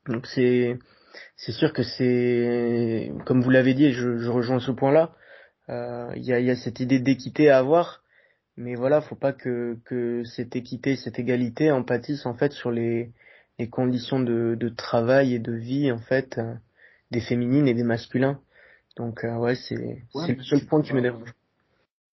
Donc 0.06 0.26
c'est, 0.26 0.78
c'est 1.36 1.52
sûr 1.52 1.72
que 1.72 1.82
c'est, 1.82 3.12
comme 3.26 3.42
vous 3.42 3.50
l'avez 3.50 3.74
dit, 3.74 3.86
et 3.86 3.92
je, 3.92 4.18
je 4.18 4.30
rejoins 4.30 4.60
ce 4.60 4.70
point-là. 4.70 5.10
Euh, 5.68 6.12
il 6.14 6.24
y, 6.24 6.32
a, 6.32 6.38
y 6.38 6.50
a 6.50 6.56
cette 6.56 6.78
idée 6.78 7.00
d'équité 7.00 7.50
à 7.50 7.58
avoir 7.58 8.02
mais 8.60 8.74
voilà, 8.74 9.00
faut 9.00 9.16
pas 9.16 9.32
que, 9.32 9.78
que 9.84 10.22
cette 10.24 10.54
équité, 10.54 10.96
cette 10.96 11.18
égalité 11.18 11.72
en 11.72 11.82
pâtisse 11.82 12.26
en 12.26 12.34
fait 12.34 12.52
sur 12.52 12.70
les, 12.70 13.10
les 13.58 13.68
conditions 13.68 14.20
de, 14.20 14.54
de 14.54 14.68
travail 14.68 15.34
et 15.34 15.38
de 15.38 15.52
vie 15.52 15.90
en 15.90 15.98
fait 15.98 16.38
euh, 16.38 16.54
des 17.10 17.20
féminines 17.20 17.66
et 17.66 17.74
des 17.74 17.84
masculins. 17.84 18.38
Donc 18.96 19.24
euh, 19.24 19.36
ouais, 19.36 19.54
c'est 19.54 20.02
c'est 20.26 20.36
le 20.36 20.44
seul 20.44 20.66
point 20.66 20.82
qui 20.82 20.92
me 20.92 21.00
dérange. 21.00 21.32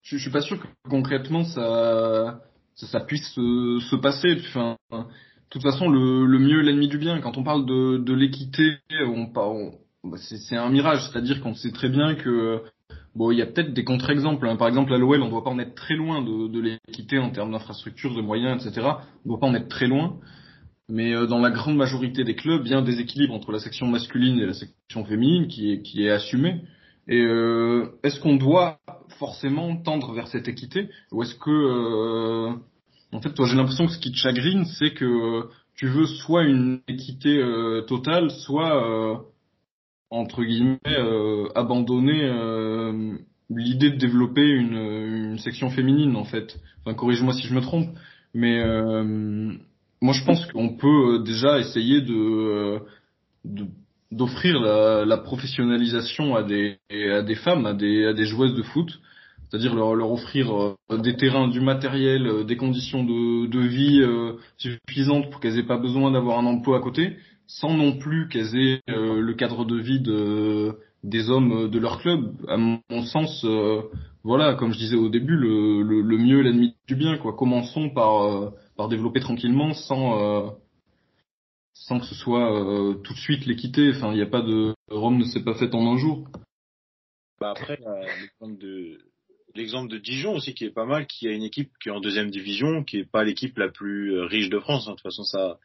Je, 0.02 0.18
je 0.18 0.22
suis 0.22 0.32
pas 0.32 0.42
sûr 0.42 0.60
que 0.60 0.68
concrètement 0.90 1.44
ça 1.44 2.42
ça, 2.76 2.88
ça 2.88 3.00
puisse 3.02 3.28
se, 3.34 3.80
se 3.90 3.96
passer. 3.96 4.38
Enfin, 4.48 4.78
de 4.92 5.50
toute 5.50 5.64
façon, 5.64 5.90
le, 5.90 6.26
le 6.26 6.40
mieux 6.40 6.62
l'ennemi 6.62 6.88
du 6.88 6.98
bien. 6.98 7.20
Quand 7.22 7.38
on 7.38 7.44
parle 7.44 7.66
de, 7.66 7.98
de 7.98 8.14
l'équité, 8.14 8.78
on, 9.06 9.32
on, 9.36 9.74
bah, 10.04 10.18
c'est 10.18 10.56
un 10.56 10.70
mirage, 10.70 11.10
c'est-à-dire 11.10 11.42
qu'on 11.42 11.56
sait 11.56 11.72
très 11.72 11.90
bien 11.90 12.16
que 12.16 12.62
Bon, 13.18 13.32
il 13.32 13.40
y 13.40 13.42
a 13.42 13.48
peut-être 13.48 13.74
des 13.74 13.84
contre-exemples. 13.84 14.48
Hein. 14.48 14.58
Par 14.58 14.68
exemple, 14.68 14.94
à 14.94 14.98
l'OL, 15.00 15.20
on 15.24 15.26
ne 15.26 15.32
doit 15.32 15.44
pas 15.44 15.50
en 15.50 15.58
être 15.58 15.74
très 15.74 15.96
loin 15.96 16.22
de, 16.22 16.60
l'équité 16.60 17.18
en 17.18 17.32
termes 17.32 17.52
d'infrastructures, 17.52 18.14
de 18.14 18.22
moyens, 18.22 18.64
etc. 18.64 18.86
On 18.86 18.90
ne 19.26 19.30
doit 19.30 19.40
pas 19.40 19.48
en 19.48 19.56
être 19.56 19.70
très 19.70 19.88
loin. 19.88 20.20
Mais 20.88 21.16
euh, 21.16 21.26
dans 21.26 21.40
la 21.40 21.50
grande 21.50 21.78
majorité 21.78 22.24
des 22.24 22.36
clubs, 22.36 22.62
il 22.64 22.72
y 22.72 22.76
a 22.76 22.78
un 22.78 22.84
déséquilibre 22.84 23.34
entre 23.34 23.52
la 23.52 23.58
section 23.58 23.88
masculine 23.88 24.40
et 24.40 24.46
la 24.46 24.54
section 24.54 25.04
féminine 25.04 25.48
qui 25.48 25.74
est, 25.74 25.82
qui 25.82 26.06
est 26.06 26.12
assumé. 26.12 26.62
Et 27.08 27.20
euh, 27.20 27.88
est-ce 28.04 28.20
qu'on 28.20 28.36
doit 28.36 28.78
forcément 29.18 29.76
tendre 29.78 30.14
vers 30.14 30.28
cette 30.28 30.48
équité? 30.48 30.90
Ou 31.12 31.24
est-ce 31.24 31.34
que... 31.34 31.50
Euh, 31.50 32.54
en 33.14 33.20
fait, 33.20 33.34
toi, 33.34 33.48
j'ai 33.48 33.56
l'impression 33.56 33.88
que 33.88 33.94
ce 33.94 34.00
qui 34.00 34.12
te 34.12 34.18
chagrine, 34.18 34.66
c'est 34.66 34.92
que 34.92 35.50
tu 35.76 35.88
veux 35.88 36.06
soit 36.06 36.44
une 36.44 36.82
équité 36.88 37.42
totale, 37.88 38.30
soit 38.32 39.26
entre 40.10 40.44
guillemets 40.44 40.80
euh, 40.88 41.48
abandonner 41.56 42.24
euh, 42.24 43.18
l'idée 43.50 43.90
de 43.90 43.98
développer 43.98 44.46
une, 44.46 44.78
une, 45.32 45.40
section 45.40 45.70
féminine 45.70 46.16
en 46.16 46.24
fait. 46.24 46.58
Enfin 46.82 46.96
corrige-moi 46.96 47.34
si 47.34 47.48
je 47.48 47.54
me 47.54 47.62
trompe, 47.62 47.90
mais 48.34 48.60
euh, 48.60 49.54
moi 50.02 50.14
je 50.14 50.24
pense 50.24 50.46
qu'on 50.52 50.70
peut 50.70 51.24
déjà 51.26 51.60
essayer 51.60 52.02
de 52.02 52.80
d'offrir 54.12 54.60
la, 54.60 55.06
la, 55.06 55.18
professionnalisation 55.18 56.36
à 56.36 56.44
des 56.44 56.78
à 56.92 57.22
des 57.22 57.36
femmes, 57.36 57.66
à 57.66 57.74
des 57.74 58.06
à 58.06 58.14
des 58.14 58.26
joueuses 58.26 58.56
de 58.56 58.64
foot, 58.64 59.00
c'est-à-dire 59.50 59.76
leur, 59.76 59.96
leur 59.96 60.12
offrir 60.12 60.76
des 60.90 61.16
terrains, 61.18 61.50
du 61.50 61.60
matériel, 61.60 62.46
des 62.46 62.58
conditions 62.58 63.04
de, 63.04 63.48
de 63.48 63.60
vie 63.60 64.02
suffisantes 64.58 65.30
pour 65.30 65.42
qu'elles 65.42 65.60
aient 65.60 65.64
pas 65.64 65.78
besoin 65.78 66.12
d'avoir 66.12 66.40
un 66.40 66.46
emploi 66.46 66.78
à 66.78 66.82
côté, 66.82 67.18
sans 67.48 67.74
non 67.76 67.98
plus 67.98 68.30
aient 68.36 68.82
euh, 68.90 69.22
le 69.22 69.34
cadre 69.34 69.66
de 69.66 69.80
vie 69.80 70.02
de, 70.02 70.78
des 71.04 71.30
hommes 71.30 71.70
de 71.70 71.80
leur 71.80 72.00
club. 72.02 72.36
À 72.48 72.58
mon 72.58 72.82
sens, 73.06 73.44
euh, 73.46 73.82
voilà, 74.24 74.56
comme 74.56 74.74
je 74.74 74.78
disais 74.78 74.98
au 74.98 75.10
début, 75.10 75.36
le, 75.36 75.82
le, 75.82 76.02
le 76.02 76.18
mieux 76.18 76.42
l'ennemi 76.42 76.76
du 76.88 76.96
bien. 76.96 77.18
Quoi. 77.18 77.34
Commençons 77.34 77.90
par, 77.90 78.24
euh, 78.24 78.50
par 78.76 78.90
développer 78.90 79.22
tranquillement 79.22 79.74
sans, 79.74 80.58
sans 81.74 82.00
que 82.00 82.06
ce 82.06 82.16
soit 82.16 82.98
tout 83.04 83.14
de 83.14 83.20
suite 83.20 83.46
l'équité. 83.46 83.92
Enfin, 83.96 84.12
il 84.12 84.16
n'y 84.16 84.22
a 84.22 84.28
pas 84.28 84.42
de 84.42 84.74
Rome 84.90 85.18
ne 85.18 85.24
s'est 85.24 85.44
pas 85.44 85.56
faite 85.56 85.74
en 85.74 85.94
un 85.94 85.98
jour. 85.98 86.28
Bah 87.40 87.52
après, 87.52 87.80
l'exemple 89.56 89.88
de 89.90 89.96
de 89.96 89.98
Dijon 89.98 90.36
aussi 90.36 90.54
qui 90.54 90.66
est 90.66 90.72
pas 90.72 90.86
mal, 90.86 91.08
qui 91.08 91.28
a 91.28 91.32
une 91.32 91.44
équipe 91.44 91.72
qui 91.82 91.90
est 91.90 91.92
en 91.92 92.02
deuxième 92.02 92.30
division, 92.30 92.84
qui 92.84 92.98
est 92.98 93.10
pas 93.10 93.24
l'équipe 93.24 93.58
la 93.58 93.70
plus 93.70 94.20
riche 94.22 94.50
de 94.50 94.60
France. 94.60 94.88
Hein. 94.88 94.92
De 94.92 94.96
toute 94.96 95.04
façon, 95.04 95.24
ça 95.24 95.60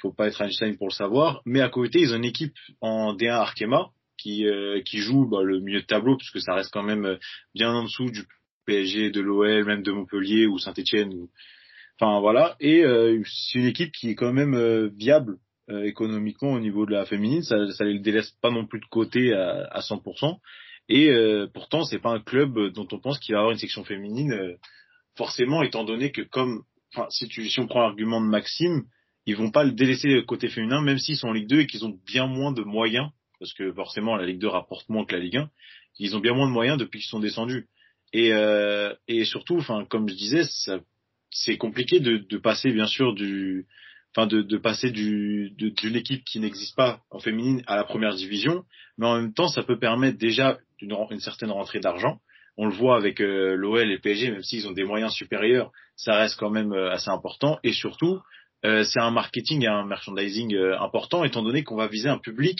faut 0.00 0.12
pas 0.12 0.28
être 0.28 0.40
Einstein 0.40 0.76
pour 0.76 0.88
le 0.88 0.92
savoir. 0.92 1.42
Mais 1.44 1.60
à 1.60 1.68
côté, 1.68 2.00
ils 2.00 2.12
ont 2.12 2.16
une 2.16 2.24
équipe 2.24 2.54
en 2.80 3.14
D1 3.14 3.30
Arkema 3.30 3.90
qui 4.16 4.46
euh, 4.46 4.82
qui 4.82 4.98
joue 4.98 5.26
bah, 5.26 5.42
le 5.42 5.60
milieu 5.60 5.80
de 5.80 5.86
tableau 5.86 6.16
puisque 6.16 6.40
ça 6.40 6.54
reste 6.54 6.72
quand 6.72 6.82
même 6.82 7.06
euh, 7.06 7.16
bien 7.54 7.72
en 7.72 7.84
dessous 7.84 8.10
du 8.10 8.24
PSG, 8.66 9.10
de 9.10 9.20
l'OL, 9.20 9.64
même 9.64 9.82
de 9.82 9.92
Montpellier 9.92 10.46
ou 10.46 10.58
Saint-Etienne. 10.58 11.14
Ou... 11.14 11.30
Enfin 11.98 12.20
voilà. 12.20 12.56
Et 12.60 12.84
euh, 12.84 13.22
c'est 13.24 13.58
une 13.58 13.66
équipe 13.66 13.92
qui 13.92 14.10
est 14.10 14.14
quand 14.14 14.32
même 14.32 14.88
viable 14.96 15.38
économiquement 15.70 16.52
au 16.52 16.60
niveau 16.60 16.86
de 16.86 16.92
la 16.92 17.04
féminine. 17.04 17.42
Ça, 17.42 17.70
ça 17.72 17.84
les 17.84 17.98
délaisse 17.98 18.30
pas 18.40 18.50
non 18.50 18.66
plus 18.66 18.80
de 18.80 18.86
côté 18.86 19.34
à, 19.34 19.64
à 19.70 19.80
100%. 19.80 20.38
Et 20.88 21.10
pourtant, 21.52 21.84
c'est 21.84 21.98
pas 21.98 22.08
un 22.08 22.20
club 22.20 22.72
dont 22.72 22.88
on 22.90 22.98
pense 22.98 23.18
qu'il 23.18 23.34
va 23.34 23.40
avoir 23.40 23.52
une 23.52 23.58
section 23.58 23.84
féminine. 23.84 24.56
forcément, 25.14 25.62
étant 25.62 25.84
donné 25.84 26.10
que 26.10 26.22
comme, 26.22 26.62
enfin, 26.94 27.06
si, 27.10 27.28
tu, 27.28 27.46
si 27.50 27.60
on 27.60 27.66
prend 27.66 27.82
l'argument 27.82 28.22
de 28.22 28.26
Maxime, 28.26 28.84
ils 29.28 29.36
vont 29.36 29.50
pas 29.50 29.62
le 29.62 29.72
délaisser 29.72 30.24
côté 30.26 30.48
féminin, 30.48 30.80
même 30.80 30.96
s'ils 30.96 31.16
sont 31.16 31.28
en 31.28 31.32
Ligue 31.32 31.48
2 31.48 31.60
et 31.60 31.66
qu'ils 31.66 31.84
ont 31.84 32.00
bien 32.06 32.26
moins 32.26 32.50
de 32.50 32.62
moyens, 32.62 33.10
parce 33.38 33.52
que 33.52 33.70
forcément 33.74 34.16
la 34.16 34.24
Ligue 34.24 34.38
2 34.38 34.48
rapporte 34.48 34.88
moins 34.88 35.04
que 35.04 35.14
la 35.14 35.20
Ligue 35.20 35.36
1, 35.36 35.50
ils 35.98 36.16
ont 36.16 36.20
bien 36.20 36.32
moins 36.32 36.46
de 36.46 36.52
moyens 36.52 36.78
depuis 36.78 37.00
qu'ils 37.00 37.10
sont 37.10 37.20
descendus. 37.20 37.66
Et, 38.14 38.32
euh, 38.32 38.94
et 39.06 39.26
surtout, 39.26 39.58
enfin, 39.58 39.84
comme 39.84 40.08
je 40.08 40.14
disais, 40.14 40.42
c'est 41.30 41.58
compliqué 41.58 42.00
de, 42.00 42.16
de, 42.16 42.38
passer 42.38 42.72
bien 42.72 42.86
sûr 42.86 43.12
du, 43.12 43.66
enfin, 44.16 44.26
de, 44.26 44.40
de 44.40 44.56
passer 44.56 44.90
du 44.90 45.50
d'une 45.50 45.94
équipe 45.94 46.24
qui 46.24 46.40
n'existe 46.40 46.74
pas 46.74 47.02
en 47.10 47.18
féminine 47.18 47.62
à 47.66 47.76
la 47.76 47.84
première 47.84 48.14
division, 48.14 48.64
mais 48.96 49.06
en 49.06 49.20
même 49.20 49.34
temps, 49.34 49.48
ça 49.48 49.62
peut 49.62 49.78
permettre 49.78 50.16
déjà 50.16 50.58
une, 50.80 50.96
une 51.10 51.20
certaine 51.20 51.50
rentrée 51.50 51.80
d'argent. 51.80 52.18
On 52.56 52.64
le 52.64 52.72
voit 52.72 52.96
avec 52.96 53.20
euh, 53.20 53.56
l'OL 53.56 53.82
et 53.82 53.92
le 53.92 54.00
PSG, 54.00 54.30
même 54.30 54.42
s'ils 54.42 54.66
ont 54.66 54.72
des 54.72 54.84
moyens 54.84 55.12
supérieurs, 55.12 55.70
ça 55.96 56.14
reste 56.14 56.40
quand 56.40 56.50
même 56.50 56.72
euh, 56.72 56.90
assez 56.90 57.10
important. 57.10 57.58
Et 57.62 57.72
surtout, 57.72 58.20
c'est 58.62 59.00
un 59.00 59.10
marketing 59.10 59.64
et 59.64 59.68
un 59.68 59.86
merchandising 59.86 60.56
important 60.80 61.24
étant 61.24 61.42
donné 61.42 61.62
qu'on 61.62 61.76
va 61.76 61.86
viser 61.86 62.08
un 62.08 62.18
public 62.18 62.58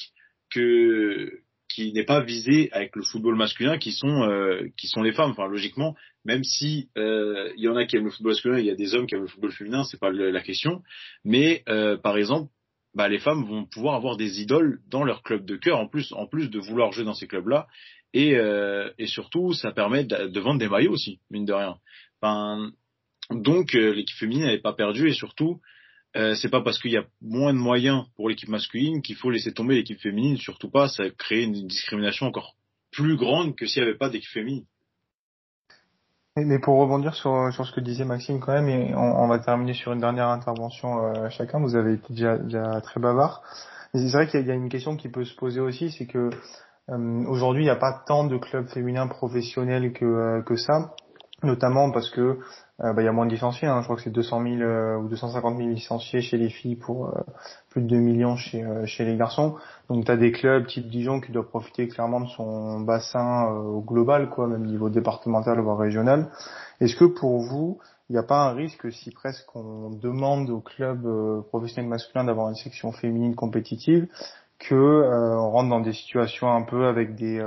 que 0.50 1.40
qui 1.68 1.92
n'est 1.92 2.04
pas 2.04 2.20
visé 2.20 2.70
avec 2.72 2.96
le 2.96 3.02
football 3.02 3.34
masculin 3.36 3.78
qui 3.78 3.92
sont 3.92 4.28
qui 4.76 4.86
sont 4.86 5.02
les 5.02 5.12
femmes 5.12 5.32
enfin 5.32 5.48
logiquement 5.48 5.96
même 6.24 6.44
si 6.44 6.88
il 6.94 7.54
y 7.56 7.68
en 7.68 7.76
a 7.76 7.84
qui 7.84 7.96
aiment 7.96 8.04
le 8.04 8.10
football 8.10 8.32
masculin 8.32 8.58
il 8.58 8.66
y 8.66 8.70
a 8.70 8.76
des 8.76 8.94
hommes 8.94 9.06
qui 9.08 9.16
aiment 9.16 9.22
le 9.22 9.28
football 9.28 9.52
féminin 9.52 9.82
c'est 9.82 9.98
pas 9.98 10.12
la 10.12 10.40
question 10.40 10.82
mais 11.24 11.64
par 12.02 12.16
exemple 12.16 12.48
bah, 12.94 13.08
les 13.08 13.18
femmes 13.18 13.44
vont 13.44 13.64
pouvoir 13.64 13.94
avoir 13.94 14.16
des 14.16 14.40
idoles 14.40 14.80
dans 14.88 15.04
leur 15.04 15.22
club 15.22 15.44
de 15.44 15.56
cœur, 15.56 15.78
en 15.78 15.86
plus, 15.86 16.12
en 16.12 16.26
plus 16.26 16.50
de 16.50 16.58
vouloir 16.58 16.90
jouer 16.90 17.04
dans 17.04 17.14
ces 17.14 17.28
clubs-là. 17.28 17.68
Et, 18.12 18.36
euh, 18.36 18.90
et 18.98 19.06
surtout, 19.06 19.52
ça 19.52 19.70
permet 19.70 20.04
de, 20.04 20.40
vendre 20.40 20.58
des 20.58 20.68
maillots 20.68 20.94
aussi, 20.94 21.20
mine 21.30 21.44
de 21.44 21.52
rien. 21.52 21.76
Enfin, 22.20 22.72
donc, 23.30 23.74
euh, 23.74 23.92
l'équipe 23.92 24.16
féminine 24.16 24.46
n'est 24.46 24.58
pas 24.58 24.72
perdue 24.72 25.08
et 25.08 25.12
surtout, 25.12 25.60
euh, 26.16 26.34
c'est 26.34 26.48
pas 26.48 26.62
parce 26.62 26.78
qu'il 26.78 26.92
y 26.92 26.96
a 26.96 27.04
moins 27.20 27.52
de 27.52 27.58
moyens 27.58 28.04
pour 28.16 28.28
l'équipe 28.28 28.48
masculine 28.48 29.02
qu'il 29.02 29.16
faut 29.16 29.30
laisser 29.30 29.52
tomber 29.52 29.74
l'équipe 29.74 30.00
féminine. 30.00 30.36
Surtout 30.36 30.70
pas, 30.70 30.88
ça 30.88 31.04
crée 31.10 31.42
une 31.42 31.52
discrimination 31.52 32.26
encore 32.26 32.54
plus 32.90 33.16
grande 33.16 33.54
que 33.54 33.66
s'il 33.66 33.82
n'y 33.82 33.88
avait 33.88 33.98
pas 33.98 34.08
d'équipe 34.08 34.30
féminine. 34.30 34.64
Mais 36.36 36.58
pour 36.58 36.78
rebondir 36.78 37.14
sur, 37.14 37.52
sur 37.52 37.66
ce 37.66 37.72
que 37.72 37.80
disait 37.80 38.04
Maxime 38.04 38.40
quand 38.40 38.52
même, 38.52 38.68
et 38.68 38.94
on, 38.94 39.26
va 39.26 39.38
terminer 39.38 39.74
sur 39.74 39.92
une 39.92 40.00
dernière 40.00 40.28
intervention 40.28 41.04
euh, 41.04 41.28
chacun, 41.30 41.60
vous 41.60 41.74
avez 41.74 41.94
été 41.94 42.12
déjà, 42.12 42.38
déjà 42.38 42.80
très 42.80 43.00
bavard. 43.00 43.42
C'est 43.94 44.10
vrai 44.12 44.28
qu'il 44.28 44.46
y, 44.46 44.50
a 44.50 44.54
une 44.54 44.68
question 44.68 44.96
qui 44.96 45.08
peut 45.08 45.24
se 45.24 45.34
poser 45.34 45.60
aussi, 45.60 45.90
c'est 45.90 46.06
que 46.06 46.30
euh, 46.90 47.24
aujourd'hui 47.26 47.62
il 47.62 47.66
n'y 47.66 47.70
a 47.70 47.76
pas 47.76 48.04
tant 48.06 48.24
de 48.24 48.36
clubs 48.36 48.68
féminins 48.68 49.08
professionnels 49.08 49.92
que, 49.92 50.04
euh, 50.04 50.42
que 50.42 50.56
ça 50.56 50.94
notamment 51.42 51.90
parce 51.90 52.10
que 52.10 52.38
euh, 52.80 52.92
bah, 52.92 53.02
il 53.02 53.04
y 53.04 53.08
a 53.08 53.12
moins 53.12 53.26
de 53.26 53.30
licenciés. 53.30 53.68
Hein. 53.68 53.80
Je 53.80 53.84
crois 53.84 53.96
que 53.96 54.02
c'est 54.02 54.10
200 54.10 54.42
000 54.42 54.56
euh, 54.60 54.96
ou 54.96 55.08
250 55.08 55.56
000 55.56 55.68
licenciés 55.70 56.20
chez 56.20 56.36
les 56.36 56.48
filles 56.48 56.76
pour 56.76 57.06
euh, 57.06 57.20
plus 57.70 57.82
de 57.82 57.88
2 57.88 57.96
millions 57.96 58.36
chez, 58.36 58.64
chez 58.86 59.04
les 59.04 59.16
garçons. 59.16 59.56
Donc 59.88 60.04
tu 60.04 60.10
as 60.10 60.16
des 60.16 60.32
clubs 60.32 60.66
type 60.66 60.88
Dijon 60.88 61.20
qui 61.20 61.32
doivent 61.32 61.48
profiter 61.48 61.88
clairement 61.88 62.20
de 62.20 62.28
son 62.28 62.80
bassin 62.80 63.82
global, 63.86 64.30
quoi, 64.30 64.46
même 64.46 64.64
niveau 64.64 64.90
départemental 64.90 65.60
voire 65.60 65.78
régional. 65.78 66.30
Est-ce 66.80 66.96
que 66.96 67.04
pour 67.04 67.40
vous, 67.40 67.78
il 68.08 68.12
n'y 68.12 68.18
a 68.18 68.22
pas 68.22 68.48
un 68.48 68.52
risque 68.52 68.90
si 68.92 69.10
presque 69.10 69.54
on 69.54 69.90
demande 69.90 70.50
aux 70.50 70.60
clubs 70.60 71.42
professionnels 71.48 71.88
masculins 71.88 72.24
d'avoir 72.24 72.48
une 72.48 72.54
section 72.54 72.92
féminine 72.92 73.34
compétitive 73.34 74.06
que 74.58 74.74
on 74.74 75.50
rentre 75.50 75.68
dans 75.68 75.80
des 75.80 75.92
situations 75.92 76.50
un 76.50 76.62
peu 76.62 76.86
avec 76.86 77.14
des 77.14 77.40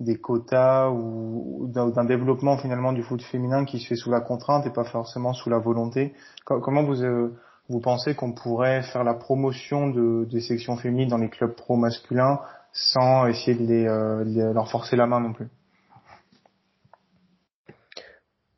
des 0.00 0.16
quotas 0.16 0.90
ou 0.90 1.68
d'un 1.72 2.04
développement 2.04 2.56
finalement 2.56 2.92
du 2.92 3.02
foot 3.02 3.20
féminin 3.22 3.64
qui 3.64 3.80
se 3.80 3.88
fait 3.88 3.96
sous 3.96 4.10
la 4.10 4.20
contrainte 4.20 4.64
et 4.66 4.70
pas 4.70 4.84
forcément 4.84 5.32
sous 5.32 5.50
la 5.50 5.58
volonté. 5.58 6.14
Comment 6.44 6.84
vous 6.84 7.02
euh, 7.02 7.36
vous 7.68 7.80
pensez 7.80 8.14
qu'on 8.14 8.32
pourrait 8.32 8.82
faire 8.82 9.02
la 9.04 9.14
promotion 9.14 9.88
de, 9.88 10.24
des 10.30 10.40
sections 10.40 10.76
féminines 10.76 11.08
dans 11.08 11.18
les 11.18 11.28
clubs 11.28 11.54
pro 11.54 11.76
masculins 11.76 12.40
sans 12.72 13.26
essayer 13.26 13.56
de 13.56 13.66
les, 13.66 13.86
euh, 13.88 14.52
leur 14.52 14.70
forcer 14.70 14.94
la 14.94 15.06
main 15.06 15.20
non 15.20 15.32
plus? 15.32 15.48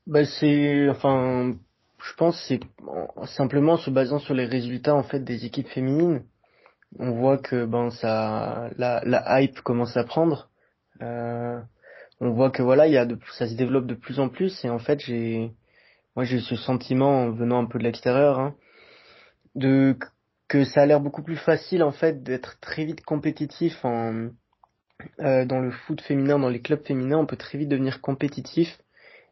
Bah 0.07 0.25
c'est 0.25 0.91
enfin 0.91 1.55
je 2.03 2.15
pense 2.17 2.39
c'est 2.49 2.61
simplement 3.27 3.77
se 3.77 3.91
basant 3.91 4.19
sur 4.19 4.35
les 4.35 4.45
résultats 4.45 4.95
en 4.95 5.05
fait 5.05 5.21
des 5.21 5.47
équipes 5.47 5.69
féminines. 5.69 6.23
On 6.99 7.13
voit 7.13 7.39
que 7.39 7.65
ben 7.65 7.91
ça 7.91 8.69
la 8.77 9.41
hype 9.41 9.61
commence 9.61 9.97
à 9.97 10.05
prendre 10.05 10.50
euh, 11.03 11.61
on 12.21 12.31
voit 12.31 12.51
que 12.51 12.63
voilà, 12.63 12.87
il 12.87 12.93
y 12.93 12.99
a 12.99 13.07
de, 13.07 13.19
ça 13.33 13.49
se 13.49 13.55
développe 13.55 13.87
de 13.87 13.95
plus 13.95 14.21
en 14.21 14.29
plus 14.29 14.65
et 14.65 14.71
en 14.71 14.79
fait 14.79 15.01
j'ai, 15.01 15.53
moi 16.17 16.25
j'ai 16.25 16.41
ce 16.41 16.57
sentiment 16.57 17.31
venant 17.31 17.63
un 17.63 17.67
peu 17.67 17.79
de 17.79 17.85
l'extérieur, 17.85 18.39
hein, 18.39 18.55
de 19.55 19.97
que 20.49 20.65
ça 20.65 20.83
a 20.83 20.87
l'air 20.87 21.01
beaucoup 21.01 21.23
plus 21.23 21.37
facile 21.37 21.83
en 21.83 21.93
fait 21.93 22.23
d'être 22.23 22.59
très 22.61 22.85
vite 22.85 23.03
compétitif 23.05 23.85
en 23.85 24.31
euh, 25.21 25.45
dans 25.45 25.61
le 25.61 25.71
foot 25.71 26.01
féminin, 26.01 26.39
dans 26.39 26.49
les 26.49 26.61
clubs 26.61 26.85
féminins, 26.85 27.19
on 27.19 27.27
peut 27.27 27.37
très 27.37 27.59
vite 27.59 27.69
devenir 27.69 28.01
compétitif 28.01 28.79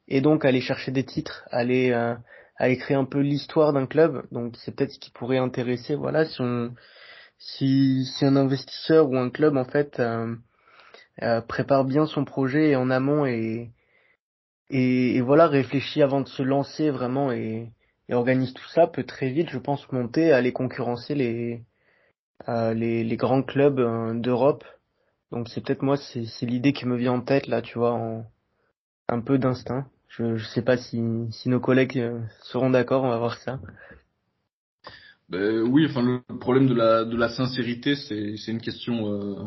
et 0.06 0.20
donc 0.20 0.44
aller 0.44 0.60
chercher 0.60 0.90
des 0.92 1.04
titres, 1.04 1.46
aller 1.50 1.90
euh, 1.92 2.14
à 2.56 2.68
écrire 2.68 2.98
un 2.98 3.04
peu 3.04 3.20
l'histoire 3.20 3.72
d'un 3.72 3.86
club. 3.86 4.26
Donc 4.32 4.56
c'est 4.56 4.74
peut-être 4.74 4.92
ce 4.92 4.98
qui 4.98 5.10
pourrait 5.10 5.38
intéresser. 5.38 5.94
Voilà, 5.94 6.24
si 6.24 6.40
on 6.40 6.74
si, 7.38 8.04
si 8.04 8.24
un 8.24 8.36
investisseur 8.36 9.08
ou 9.10 9.16
un 9.16 9.30
club 9.30 9.56
en 9.56 9.64
fait 9.64 10.00
euh, 10.00 10.34
euh, 11.22 11.40
prépare 11.40 11.84
bien 11.84 12.06
son 12.06 12.24
projet 12.24 12.76
en 12.76 12.90
amont 12.90 13.26
et, 13.26 13.70
et, 14.70 15.20
voilà, 15.20 15.48
réfléchit 15.48 16.02
avant 16.02 16.20
de 16.20 16.28
se 16.28 16.42
lancer 16.42 16.90
vraiment 16.90 17.32
et, 17.32 17.70
organise 18.10 18.54
tout 18.54 18.68
ça, 18.68 18.86
peut 18.86 19.04
très 19.04 19.30
vite, 19.30 19.50
je 19.50 19.58
pense, 19.58 19.90
monter, 19.92 20.32
aller 20.32 20.52
concurrencer 20.52 21.14
les, 21.14 21.62
euh, 22.48 22.72
les, 22.72 23.04
les, 23.04 23.16
grands 23.16 23.42
clubs 23.42 23.80
euh, 23.80 24.14
d'Europe. 24.14 24.64
Donc 25.30 25.48
c'est 25.48 25.62
peut-être 25.62 25.82
moi, 25.82 25.96
c'est 25.96 26.46
l'idée 26.46 26.72
qui 26.72 26.86
me 26.86 26.96
vient 26.96 27.12
en 27.12 27.20
tête 27.20 27.48
là, 27.48 27.60
tu 27.60 27.78
vois, 27.78 28.24
un 29.08 29.20
peu 29.20 29.38
d'instinct. 29.38 29.86
Je, 30.08 30.36
je 30.36 30.46
sais 30.46 30.62
pas 30.62 30.78
si, 30.78 31.02
nos 31.46 31.60
collègues 31.60 32.02
seront 32.42 32.70
d'accord, 32.70 33.04
on 33.04 33.10
va 33.10 33.18
voir 33.18 33.36
ça. 33.38 33.60
Ben, 35.28 35.60
oui, 35.60 35.84
enfin 35.84 36.00
le 36.02 36.38
problème 36.38 36.66
de 36.66 36.74
la 36.74 37.04
de 37.04 37.14
la 37.14 37.28
sincérité, 37.28 37.94
c'est 37.96 38.50
une 38.50 38.62
question 38.62 39.12
euh, 39.12 39.44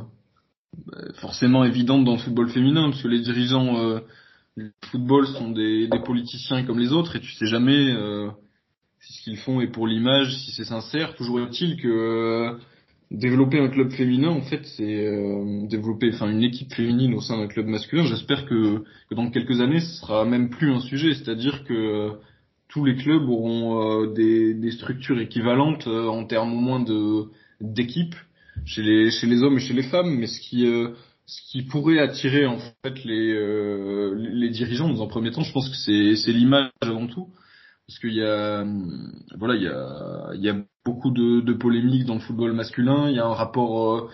forcément 1.15 1.63
évidente 1.63 2.05
dans 2.05 2.13
le 2.13 2.19
football 2.19 2.49
féminin, 2.49 2.89
parce 2.89 3.01
que 3.01 3.07
les 3.07 3.21
dirigeants 3.21 3.77
euh, 3.77 3.99
du 4.57 4.71
football 4.85 5.27
sont 5.27 5.51
des, 5.51 5.89
politiciens 6.05 6.63
comme 6.63 6.79
les 6.79 6.91
autres, 6.91 7.15
et 7.15 7.19
tu 7.19 7.31
sais 7.33 7.45
jamais 7.45 7.91
euh, 7.91 8.29
si 8.99 9.13
ce 9.13 9.23
qu'ils 9.23 9.37
font 9.37 9.61
est 9.61 9.67
pour 9.67 9.87
l'image, 9.87 10.35
si 10.35 10.51
c'est 10.51 10.63
sincère. 10.63 11.15
Toujours 11.15 11.39
est-il 11.41 11.77
que 11.81 11.87
euh, 11.87 12.57
développer 13.11 13.59
un 13.59 13.69
club 13.69 13.91
féminin, 13.91 14.29
en 14.29 14.41
fait, 14.41 14.65
c'est 14.77 15.67
développer, 15.67 16.11
enfin, 16.13 16.29
une 16.29 16.43
équipe 16.43 16.73
féminine 16.73 17.13
au 17.13 17.21
sein 17.21 17.37
d'un 17.37 17.47
club 17.47 17.67
masculin. 17.67 18.05
J'espère 18.05 18.45
que, 18.45 18.83
dans 19.11 19.29
quelques 19.29 19.59
années, 19.59 19.81
ce 19.81 19.99
sera 19.99 20.23
même 20.23 20.49
plus 20.49 20.71
un 20.71 20.79
sujet, 20.79 21.13
c'est-à-dire 21.13 21.65
que 21.65 22.11
tous 22.69 22.85
les 22.85 22.95
clubs 22.95 23.27
auront 23.27 24.05
des, 24.13 24.53
des, 24.53 24.71
structures 24.71 25.19
équivalentes 25.19 25.87
en 25.87 26.23
termes 26.23 26.53
au 26.53 26.61
moins 26.61 26.79
de 26.79 27.25
d'équipes 27.59 28.15
chez 28.65 28.81
les 28.81 29.11
chez 29.11 29.27
les 29.27 29.41
hommes 29.43 29.57
et 29.57 29.61
chez 29.61 29.73
les 29.73 29.83
femmes, 29.83 30.15
mais 30.17 30.27
ce 30.27 30.39
qui 30.39 30.65
euh, 30.67 30.89
ce 31.25 31.41
qui 31.51 31.63
pourrait 31.63 31.99
attirer 31.99 32.45
en 32.45 32.57
fait 32.59 33.03
les 33.05 33.33
euh, 33.33 34.13
les 34.15 34.49
dirigeants 34.49 34.89
dans 34.89 35.03
un 35.03 35.07
premier 35.07 35.31
temps, 35.31 35.41
je 35.43 35.53
pense 35.53 35.69
que 35.69 35.75
c'est 35.75 36.15
c'est 36.15 36.31
l'image 36.31 36.71
avant 36.81 37.07
tout, 37.07 37.29
parce 37.87 37.99
qu'il 37.99 38.13
y 38.13 38.23
a 38.23 38.65
voilà 39.37 39.55
il 39.55 39.63
y 39.63 39.67
a 39.67 40.31
il 40.35 40.41
y 40.41 40.49
a 40.49 40.55
beaucoup 40.85 41.11
de, 41.11 41.41
de 41.41 41.53
polémiques 41.53 42.05
dans 42.05 42.15
le 42.15 42.21
football 42.21 42.53
masculin, 42.53 43.09
il 43.09 43.15
y 43.15 43.19
a 43.19 43.25
un 43.25 43.33
rapport 43.33 43.95
euh, 43.95 44.09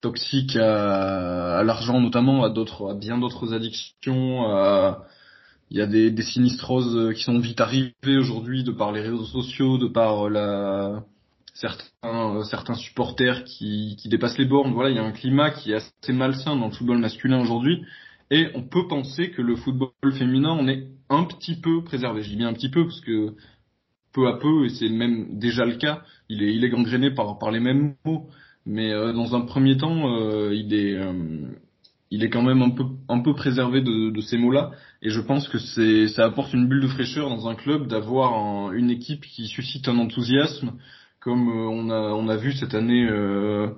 toxique 0.00 0.56
à, 0.56 1.58
à 1.58 1.64
l'argent 1.64 2.00
notamment, 2.00 2.44
à 2.44 2.50
d'autres 2.50 2.90
à 2.90 2.94
bien 2.94 3.18
d'autres 3.18 3.54
addictions, 3.54 4.44
à 4.52 5.06
il 5.70 5.78
y 5.78 5.80
a 5.80 5.86
des, 5.86 6.10
des 6.10 6.22
sinistroses 6.22 7.14
qui 7.14 7.22
sont 7.22 7.38
vite 7.38 7.60
arrivées 7.60 8.18
aujourd'hui 8.18 8.62
de 8.62 8.72
par 8.72 8.92
les 8.92 9.00
réseaux 9.00 9.24
sociaux, 9.24 9.78
de 9.78 9.88
par 9.88 10.28
la 10.28 11.02
certains 11.54 11.84
euh, 12.04 12.42
certains 12.44 12.74
supporters 12.74 13.44
qui, 13.44 13.96
qui 13.98 14.08
dépassent 14.08 14.38
les 14.38 14.46
bornes. 14.46 14.72
Voilà, 14.72 14.90
il 14.90 14.96
y 14.96 14.98
a 14.98 15.04
un 15.04 15.12
climat 15.12 15.50
qui 15.50 15.72
est 15.72 15.76
assez 15.76 16.12
malsain 16.12 16.56
dans 16.56 16.66
le 16.66 16.72
football 16.72 16.98
masculin 16.98 17.40
aujourd'hui. 17.40 17.84
Et 18.30 18.48
on 18.54 18.62
peut 18.62 18.88
penser 18.88 19.30
que 19.30 19.42
le 19.42 19.56
football 19.56 19.90
féminin 20.18 20.50
en 20.50 20.66
est 20.68 20.88
un 21.10 21.24
petit 21.24 21.56
peu 21.60 21.84
préservé. 21.84 22.22
Je 22.22 22.30
dis 22.30 22.36
bien 22.36 22.48
un 22.48 22.54
petit 22.54 22.70
peu 22.70 22.84
parce 22.84 23.00
que 23.00 23.34
peu 24.12 24.28
à 24.28 24.38
peu, 24.38 24.66
et 24.66 24.68
c'est 24.70 24.88
même 24.88 25.38
déjà 25.38 25.64
le 25.64 25.76
cas, 25.76 26.02
il 26.28 26.42
est, 26.42 26.54
il 26.54 26.64
est 26.64 26.70
gangréné 26.70 27.10
par, 27.10 27.38
par 27.38 27.50
les 27.50 27.60
mêmes 27.60 27.94
mots. 28.04 28.28
Mais 28.64 28.92
euh, 28.92 29.12
dans 29.12 29.34
un 29.34 29.42
premier 29.42 29.76
temps, 29.76 30.08
euh, 30.08 30.54
il 30.54 30.72
est, 30.74 30.98
il 32.12 32.22
est 32.22 32.28
quand 32.28 32.42
même 32.42 32.60
un 32.60 32.70
peu, 32.70 32.84
un 33.08 33.20
peu 33.20 33.34
préservé 33.34 33.80
de, 33.80 34.20
ces 34.20 34.36
mots-là. 34.36 34.72
Et 35.00 35.08
je 35.08 35.20
pense 35.20 35.48
que 35.48 35.58
ça 36.08 36.24
apporte 36.26 36.52
une 36.52 36.68
bulle 36.68 36.82
de 36.82 36.88
fraîcheur 36.88 37.30
dans 37.30 37.48
un 37.48 37.54
club 37.54 37.86
d'avoir 37.86 38.72
une 38.72 38.90
équipe 38.90 39.24
qui 39.24 39.46
suscite 39.46 39.88
un 39.88 39.98
enthousiasme, 39.98 40.72
comme 41.22 41.48
euh, 41.48 41.68
on 41.68 41.90
a 41.90 42.12
on 42.12 42.28
a 42.28 42.36
vu 42.36 42.52
cette 42.52 42.74
année 42.74 43.06
euh, 43.08 43.68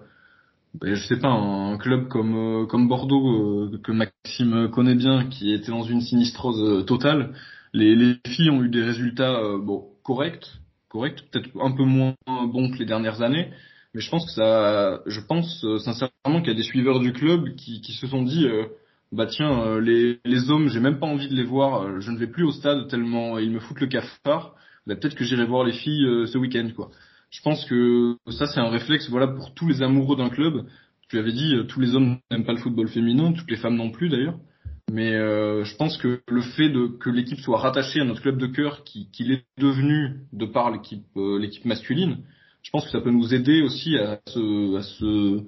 ben, 0.81 0.95
je 0.95 1.07
sais 1.07 1.19
pas 1.19 1.29
un 1.29 1.77
club 1.79 2.09
comme 2.09 2.35
euh, 2.63 2.67
comme 2.67 2.89
Bordeaux 2.89 3.71
que 3.83 3.93
Maxime 3.93 4.71
connaît 4.71 4.95
bien 4.95 5.27
qui 5.29 5.53
était 5.53 5.71
dans 5.71 5.85
une 5.85 6.01
sinistrose 6.01 6.85
totale. 6.87 7.35
Les, 7.73 7.95
les 7.97 8.17
filles 8.27 8.51
ont 8.51 8.63
eu 8.63 8.69
des 8.69 8.83
résultats 8.83 9.41
bon 9.61 9.85
corrects 10.03 10.49
corrects 10.89 11.25
peut-être 11.31 11.51
un 11.61 11.73
peu 11.73 11.85
moins 11.85 12.15
bons 12.27 12.71
que 12.71 12.79
les 12.79 12.87
dernières 12.87 13.21
années 13.21 13.51
mais 13.95 14.01
je 14.01 14.11
pense 14.11 14.25
que 14.27 14.33
ça 14.33 15.03
je 15.07 15.21
pense 15.21 15.67
sincèrement 15.85 16.41
qu'il 16.41 16.49
y 16.49 16.51
a 16.51 16.55
des 16.55 16.63
suiveurs 16.63 17.01
du 17.01 17.13
club 17.13 17.55
qui, 17.57 17.81
qui 17.81 17.93
se 17.93 18.07
sont 18.07 18.23
dit 18.23 18.47
bah 19.11 19.27
tiens 19.27 19.81
les, 19.81 20.21
les 20.25 20.51
hommes 20.51 20.69
j'ai 20.69 20.79
même 20.79 21.01
pas 21.01 21.07
envie 21.07 21.29
de 21.29 21.35
les 21.35 21.43
voir 21.43 22.01
je 22.01 22.11
ne 22.13 22.19
vais 22.19 22.29
plus 22.29 22.45
au 22.45 22.53
stade 22.53 22.87
tellement 22.89 23.39
ils 23.39 23.51
me 23.51 23.59
foutent 23.59 23.81
le 23.81 23.89
cafard 23.89 24.55
bah, 24.87 24.95
peut-être 24.95 25.17
que 25.17 25.25
j'irai 25.25 25.45
voir 25.45 25.65
les 25.65 25.73
filles 25.73 26.29
ce 26.29 26.39
week-end 26.39 26.69
quoi 26.77 26.91
je 27.35 27.43
pense 27.43 27.65
que 27.67 28.17
ça 28.31 28.47
c'est 28.47 28.61
un 28.61 28.71
réflexe 28.71 29.11
voilà 29.11 29.27
pour 29.27 29.55
tous 29.55 29.67
les 29.69 29.83
amoureux 29.83 30.17
d'un 30.17 30.31
club. 30.31 30.67
Tu 31.09 31.19
avais 31.19 31.33
dit 31.33 31.55
euh, 31.55 31.65
tous 31.65 31.81
les 31.81 31.95
hommes 31.95 32.19
n'aiment 32.31 32.45
pas 32.45 32.53
le 32.53 32.59
football 32.59 32.89
féminin, 32.89 33.33
toutes 33.33 33.51
les 33.51 33.57
femmes 33.57 33.77
non 33.77 33.91
plus 33.91 34.09
d'ailleurs. 34.09 34.39
Mais 34.93 35.13
je 35.13 35.77
pense 35.77 35.97
que 35.97 36.21
le 36.29 36.43
fait 36.43 36.69
de 36.69 36.87
que 36.87 37.09
l'équipe 37.09 37.41
soit 37.41 37.59
rattachée 37.59 38.01
à 38.01 38.05
notre 38.05 38.21
club 38.21 38.37
de 38.37 38.47
cœur, 38.47 38.85
qu'il 38.85 39.11
qui 39.11 39.23
est 39.33 39.45
devenu 39.59 40.21
de 40.33 40.45
par 40.45 40.71
l'équipe 40.71 41.07
l'équipe 41.17 41.65
masculine, 41.65 42.19
je 42.63 42.71
pense 42.71 42.85
que 42.85 42.91
ça 42.91 43.01
peut 43.01 43.11
nous 43.11 43.35
aider 43.35 43.63
aussi 43.63 43.97
à 43.97 44.21
se 44.29 44.77
à 44.77 44.83
se 44.83 45.43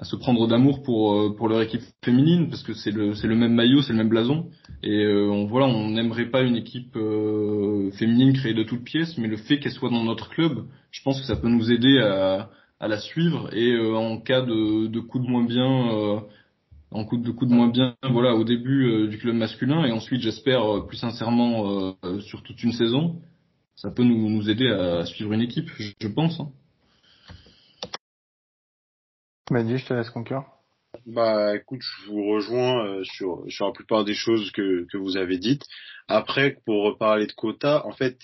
à 0.00 0.04
se 0.04 0.16
prendre 0.16 0.48
d'amour 0.48 0.82
pour 0.82 1.12
euh, 1.12 1.34
pour 1.36 1.46
leur 1.46 1.60
équipe 1.60 1.82
féminine 2.02 2.48
parce 2.48 2.62
que 2.62 2.72
c'est 2.72 2.90
le 2.90 3.14
c'est 3.14 3.26
le 3.26 3.36
même 3.36 3.52
maillot, 3.52 3.82
c'est 3.82 3.92
le 3.92 3.98
même 3.98 4.08
blason 4.08 4.48
et 4.82 5.04
euh, 5.04 5.28
on 5.28 5.44
voilà, 5.44 5.66
on 5.66 5.90
n'aimerait 5.90 6.30
pas 6.30 6.40
une 6.40 6.56
équipe 6.56 6.96
euh, 6.96 7.90
féminine 7.92 8.32
créée 8.32 8.54
de 8.54 8.62
toutes 8.62 8.82
pièces, 8.82 9.18
mais 9.18 9.28
le 9.28 9.36
fait 9.36 9.58
qu'elle 9.58 9.72
soit 9.72 9.90
dans 9.90 10.02
notre 10.02 10.30
club, 10.30 10.64
je 10.90 11.02
pense 11.02 11.20
que 11.20 11.26
ça 11.26 11.36
peut 11.36 11.48
nous 11.48 11.70
aider 11.70 11.98
à 11.98 12.50
à 12.80 12.88
la 12.88 12.98
suivre 12.98 13.54
et 13.54 13.78
en 13.78 14.18
cas 14.18 14.40
de 14.40 14.86
de 14.86 15.00
coup 15.00 15.18
de 15.18 15.26
moins 15.26 15.44
bien 15.44 16.22
en 16.90 17.04
coup 17.04 17.18
de 17.18 17.30
coup 17.30 17.44
de 17.44 17.52
moins 17.52 17.68
bien 17.68 17.94
voilà 18.10 18.34
au 18.34 18.42
début 18.42 19.06
du 19.06 19.18
club 19.18 19.34
masculin 19.34 19.84
et 19.84 19.92
ensuite 19.92 20.22
j'espère 20.22 20.86
plus 20.86 20.96
sincèrement 20.96 21.94
sur 22.20 22.42
toute 22.42 22.62
une 22.62 22.72
saison 22.72 23.20
ça 23.76 23.90
peut 23.90 24.02
nous, 24.02 24.30
nous 24.30 24.48
aider 24.48 24.66
à 24.66 25.04
suivre 25.04 25.34
une 25.34 25.42
équipe 25.42 25.68
je, 25.78 25.90
je 26.00 26.08
pense 26.08 26.40
hein. 26.40 26.48
Mehdi, 29.50 29.78
je 29.78 29.86
te 29.86 29.94
laisse 29.94 30.10
conclure. 30.10 30.44
Bah 31.06 31.56
écoute, 31.56 31.80
je 31.82 32.10
vous 32.10 32.24
rejoins 32.24 32.86
euh, 32.86 33.04
sur 33.04 33.44
sur 33.48 33.66
la 33.66 33.72
plupart 33.72 34.04
des 34.04 34.14
choses 34.14 34.50
que 34.52 34.86
que 34.90 34.96
vous 34.96 35.16
avez 35.16 35.38
dites. 35.38 35.64
Après, 36.08 36.58
pour 36.64 36.84
reparler 36.84 37.26
de 37.26 37.32
quota, 37.32 37.84
en 37.86 37.92
fait, 37.92 38.18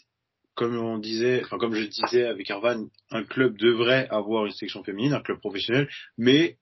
comme 0.55 0.77
on 0.77 0.99
disait, 0.99 1.43
enfin 1.45 1.59
comme 1.59 1.75
je 1.75 1.85
disais 1.85 2.25
avec 2.27 2.51
Arvan, 2.51 2.87
un 3.11 3.25
club 3.25 3.57
devrait 3.57 4.09
avoir 4.11 4.47
une 4.47 4.53
section 4.53 4.85
féminine, 4.85 5.15
un 5.15 5.21
club 5.21 5.39
professionnel, 5.41 5.89
mais 6.17 6.59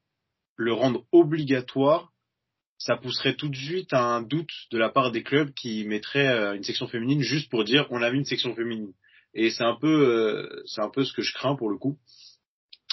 le 0.56 0.72
rendre 0.72 1.04
obligatoire, 1.12 2.12
ça 2.78 2.96
pousserait 2.96 3.34
tout 3.34 3.48
de 3.48 3.56
suite 3.56 3.92
à 3.92 4.02
un 4.02 4.22
doute 4.22 4.52
de 4.70 4.78
la 4.78 4.88
part 4.88 5.10
des 5.10 5.22
clubs 5.22 5.52
qui 5.52 5.84
mettraient 5.84 6.28
euh, 6.28 6.54
une 6.54 6.64
section 6.64 6.86
féminine 6.86 7.20
juste 7.20 7.50
pour 7.50 7.64
dire 7.64 7.86
on 7.90 8.02
a 8.02 8.08
une 8.08 8.24
section 8.24 8.54
féminine. 8.54 8.92
Et 9.34 9.50
c'est 9.50 9.64
un 9.64 9.76
peu 9.76 10.08
euh, 10.08 10.62
c'est 10.66 10.80
un 10.80 10.90
peu 10.90 11.04
ce 11.04 11.12
que 11.12 11.22
je 11.22 11.34
crains 11.34 11.56
pour 11.56 11.70
le 11.70 11.76
coup 11.76 11.98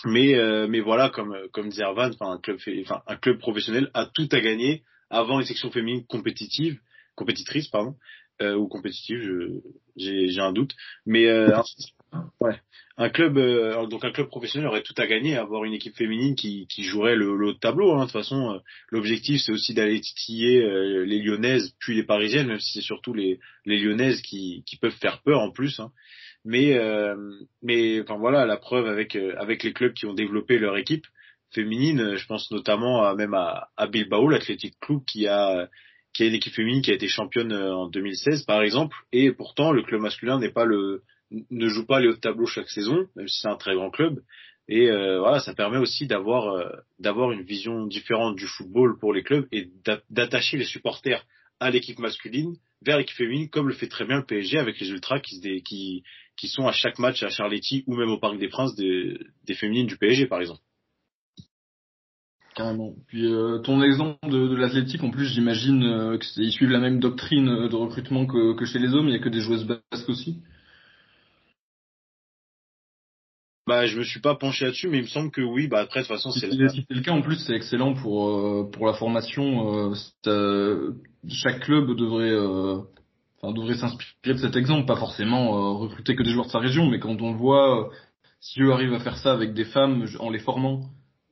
mais 0.06 0.36
euh, 0.36 0.68
mais 0.68 0.80
voilà 0.80 1.10
comme 1.10 1.36
comme 1.52 1.70
disait 1.70 1.84
Arvan, 1.84 2.12
un 2.22 2.38
club 2.38 2.58
enfin 2.82 3.02
un 3.08 3.16
club 3.16 3.40
professionnel 3.40 3.90
a 3.94 4.06
tout 4.06 4.30
à 4.32 4.40
gagner 4.40 4.84
avant 5.10 5.40
une 5.40 5.46
section 5.46 5.72
féminine 5.72 6.06
compétitive 6.06 6.80
compétitrice 7.16 7.68
pardon 7.68 7.96
euh, 8.42 8.56
ou 8.56 8.68
compétitive 8.68 9.62
j'ai 9.96 10.30
j'ai 10.30 10.42
un 10.42 10.54
doute 10.54 10.74
mais 11.06 11.28
euh, 11.28 11.62
ouais 12.40 12.60
un 12.98 13.10
club 13.10 13.38
euh, 13.38 13.86
donc 13.88 14.04
un 14.04 14.12
club 14.12 14.28
professionnel 14.28 14.68
aurait 14.68 14.82
tout 14.82 14.96
à 14.98 15.06
gagner 15.06 15.36
à 15.36 15.42
avoir 15.42 15.66
une 15.66 15.74
équipe 15.74 15.96
féminine 15.96 16.36
qui 16.36 16.66
qui 16.68 16.84
jouerait 16.84 17.16
le, 17.16 17.36
le 17.36 17.54
tableau 17.56 17.94
hein. 17.94 18.00
de 18.00 18.04
toute 18.06 18.14
façon 18.14 18.60
l'objectif 18.90 19.42
c'est 19.42 19.52
aussi 19.52 19.74
d'aller 19.74 20.00
titiller 20.02 20.62
les 21.06 21.20
lyonnaises 21.20 21.76
puis 21.80 21.94
les 21.96 22.04
parisiennes 22.04 22.48
même 22.48 22.60
si 22.60 22.74
c'est 22.74 22.86
surtout 22.86 23.14
les 23.14 23.40
les 23.66 23.80
lyonnaises 23.80 24.22
qui 24.22 24.64
qui 24.66 24.78
peuvent 24.78 24.98
faire 25.00 25.22
peur 25.22 25.40
en 25.42 25.52
plus 25.52 25.80
hein. 25.80 25.92
Mais 26.44 26.74
euh, 26.74 27.16
mais 27.62 28.02
enfin 28.02 28.18
voilà 28.18 28.46
la 28.46 28.58
preuve 28.58 28.88
avec 28.88 29.16
euh, 29.16 29.36
avec 29.38 29.64
les 29.64 29.74
clubs 29.74 29.94
qui 29.94 30.08
ont 30.08 30.14
développé 30.14 30.58
leur 30.58 30.78
équipe 30.78 31.06
féminine. 31.52 32.16
Je 32.16 32.26
pense 32.26 32.50
notamment 32.52 33.04
à, 33.04 33.14
même 33.16 33.34
à, 33.34 33.70
à 33.78 33.88
Bilbao, 33.88 34.28
l'Athletic 34.28 34.80
Club 34.80 35.02
qui 35.06 35.28
a 35.28 35.70
qui 36.14 36.24
a 36.24 36.28
une 36.28 36.34
équipe 36.34 36.54
féminine 36.54 36.82
qui 36.82 36.92
a 36.92 36.96
été 36.96 37.08
championne 37.08 37.52
euh, 37.52 37.76
en 37.76 37.88
2016 37.88 38.44
par 38.44 38.64
exemple. 38.64 38.98
Et 39.12 39.32
pourtant 39.32 39.72
le 39.72 39.84
club 39.84 40.02
masculin 40.02 40.40
n'est 40.40 40.52
pas 40.52 40.66
le 40.66 41.04
ne 41.30 41.68
joue 41.68 41.86
pas 41.86 42.00
les 42.00 42.10
hauts 42.10 42.18
tableaux 42.18 42.48
chaque 42.48 42.70
saison, 42.70 43.08
même 43.16 43.28
si 43.28 43.40
c'est 43.42 43.48
un 43.48 43.56
très 43.56 43.76
grand 43.76 43.92
club. 43.92 44.20
Et 44.68 44.90
euh, 44.90 45.20
voilà, 45.20 45.40
ça 45.40 45.54
permet 45.54 45.78
aussi 45.78 46.08
d'avoir 46.08 46.74
d'avoir 47.00 47.32
une 47.32 47.44
vision 47.44 47.86
différente 47.86 48.36
du 48.36 48.48
football 48.48 48.98
pour 49.00 49.14
les 49.14 49.24
clubs 49.24 49.48
et 49.52 49.70
d'attacher 50.10 50.58
les 50.58 50.66
supporters 50.66 51.24
à 51.60 51.70
l'équipe 51.70 52.00
masculine 52.00 52.56
vers 52.82 52.98
l'équipe 52.98 53.16
féminine, 53.16 53.50
comme 53.50 53.68
le 53.68 53.74
fait 53.74 53.88
très 53.88 54.06
bien 54.06 54.18
le 54.18 54.26
PSG 54.26 54.58
avec 54.58 54.80
les 54.80 54.90
ultras 54.90 55.20
qui, 55.20 55.40
qui, 55.64 56.04
qui 56.42 56.48
sont 56.48 56.68
à 56.68 56.72
chaque 56.72 56.98
match 56.98 57.22
à 57.22 57.30
Charletti 57.30 57.84
ou 57.86 57.96
même 57.96 58.10
au 58.10 58.18
Parc 58.18 58.40
des 58.40 58.48
Princes 58.48 58.76
des, 58.76 59.16
des 59.46 59.54
féminines 59.54 59.86
du 59.86 59.96
PSG 59.96 60.26
par 60.26 60.42
exemple. 60.42 60.60
Carrément. 62.56 62.96
Puis 63.08 63.32
euh, 63.32 63.60
ton 63.60 63.84
exemple 63.84 64.28
de, 64.28 64.48
de 64.48 64.56
l'athlétique, 64.56 65.04
en 65.04 65.12
plus, 65.12 65.28
j'imagine 65.28 65.84
euh, 65.84 66.18
qu'ils 66.18 66.52
suivent 66.52 66.72
la 66.72 66.80
même 66.80 67.00
doctrine 67.00 67.46
de 67.46 67.76
recrutement 67.76 68.26
que, 68.26 68.56
que 68.56 68.66
chez 68.66 68.80
les 68.80 68.90
hommes. 68.96 69.08
Il 69.08 69.14
y 69.14 69.16
a 69.16 69.20
que 69.20 69.30
des 69.30 69.40
joueuses 69.40 69.68
basques 69.68 70.10
aussi? 70.10 70.42
Bah, 73.68 73.86
je 73.86 74.00
me 74.00 74.04
suis 74.04 74.20
pas 74.20 74.34
penché 74.34 74.66
là-dessus, 74.66 74.88
mais 74.88 74.98
il 74.98 75.04
me 75.04 75.08
semble 75.08 75.30
que 75.30 75.42
oui. 75.42 75.68
Bah 75.68 75.82
après, 75.82 76.02
de 76.02 76.08
toute 76.08 76.16
façon, 76.16 76.32
c'est 76.32 76.48
le, 76.52 76.70
si 76.70 76.88
le 76.90 77.02
cas. 77.02 77.12
En 77.12 77.22
plus, 77.22 77.36
c'est 77.36 77.54
excellent 77.54 77.94
pour 77.94 78.30
euh, 78.30 78.70
pour 78.74 78.88
la 78.88 78.94
formation. 78.94 79.94
Euh, 80.26 80.94
chaque 81.30 81.60
club 81.60 81.96
devrait 81.96 82.34
enfin, 83.42 83.54
devrait 83.54 83.76
s'inspirer 83.76 84.34
de 84.36 84.38
cet 84.40 84.56
exemple, 84.56 84.86
pas 84.86 84.96
forcément 84.96 85.56
euh, 85.56 85.72
recruter 85.74 86.16
que 86.16 86.24
des 86.24 86.32
joueurs 86.32 86.46
de 86.46 86.52
sa 86.52 86.60
région, 86.60 86.88
mais 86.88 87.00
quand 87.00 87.22
on 87.22 87.34
voit 87.34 87.80
euh, 87.80 87.90
si 88.40 88.62
eux 88.62 88.72
arrivent 88.72 88.94
à 88.94 89.00
faire 89.00 89.18
ça 89.18 89.34
avec 89.34 89.54
des 89.54 89.66
femmes 89.66 90.06
en 90.20 90.30
les 90.30 90.40
formant, 90.40 90.82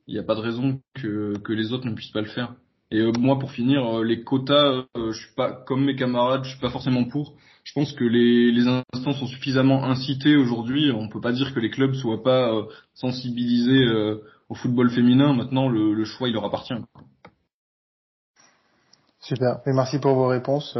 il 0.06 0.14
n'y 0.14 0.20
a 0.20 0.24
pas 0.24 0.34
de 0.34 0.40
raison 0.40 0.80
que, 0.94 1.34
les 1.48 1.72
autres 1.72 1.86
ne 1.86 1.94
puissent 1.94 2.12
pas 2.12 2.20
le 2.20 2.28
faire. 2.28 2.54
Et 2.90 2.98
euh, 2.98 3.12
moi, 3.18 3.38
pour 3.38 3.52
finir, 3.52 4.00
les 4.00 4.24
quotas, 4.24 4.84
je 4.96 5.12
suis 5.12 5.34
pas 5.36 5.52
comme 5.52 5.84
mes 5.84 5.94
camarades, 5.94 6.44
je 6.44 6.50
suis 6.50 6.60
pas 6.60 6.70
forcément 6.70 7.04
pour. 7.04 7.34
Je 7.62 7.72
pense 7.72 7.92
que 7.92 8.04
les, 8.04 8.50
les 8.50 8.66
instances 8.66 9.18
sont 9.18 9.26
suffisamment 9.26 9.84
incitées 9.84 10.36
aujourd'hui. 10.36 10.90
On 10.90 11.08
peut 11.08 11.20
pas 11.20 11.32
dire 11.32 11.54
que 11.54 11.60
les 11.60 11.70
clubs 11.70 11.94
soient 11.94 12.22
pas 12.24 12.52
sensibilisés 12.94 13.86
au 14.48 14.54
football 14.54 14.90
féminin. 14.90 15.34
Maintenant, 15.34 15.68
le, 15.68 15.94
le 15.94 16.04
choix, 16.04 16.28
il 16.28 16.34
leur 16.34 16.44
appartient. 16.44 16.74
Super. 19.20 19.60
Et 19.66 19.72
merci 19.72 20.00
pour 20.00 20.14
vos 20.14 20.26
réponses. 20.26 20.76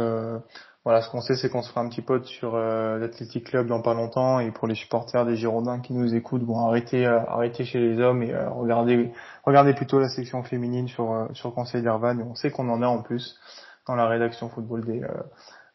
Voilà, 0.83 1.03
ce 1.03 1.09
qu'on 1.11 1.21
sait, 1.21 1.35
c'est 1.35 1.49
qu'on 1.49 1.61
se 1.61 1.69
fera 1.69 1.81
un 1.81 1.89
petit 1.89 2.01
pote 2.01 2.25
sur 2.25 2.55
euh, 2.55 2.97
l'Athletic 2.97 3.45
Club 3.45 3.67
dans 3.67 3.83
pas 3.83 3.93
longtemps. 3.93 4.39
Et 4.39 4.49
pour 4.49 4.67
les 4.67 4.73
supporters 4.73 5.27
des 5.27 5.35
Girondins 5.35 5.79
qui 5.79 5.93
nous 5.93 6.15
écoutent, 6.15 6.43
bon, 6.43 6.65
arrêtez, 6.65 7.05
euh, 7.05 7.19
arrêtez 7.27 7.65
chez 7.65 7.79
les 7.79 7.99
hommes 8.01 8.23
et 8.23 8.33
euh, 8.33 8.49
regardez, 8.49 9.11
regardez 9.43 9.75
plutôt 9.75 9.99
la 9.99 10.09
section 10.09 10.41
féminine 10.41 10.87
sur 10.87 11.11
euh, 11.11 11.27
sur 11.33 11.53
Conseil 11.53 11.83
d'Irvan. 11.83 12.17
On 12.21 12.33
sait 12.33 12.49
qu'on 12.49 12.67
en 12.69 12.81
a 12.81 12.87
en 12.87 13.03
plus 13.03 13.39
dans 13.87 13.93
la 13.93 14.07
rédaction 14.07 14.49
football 14.49 14.83
des 14.83 15.01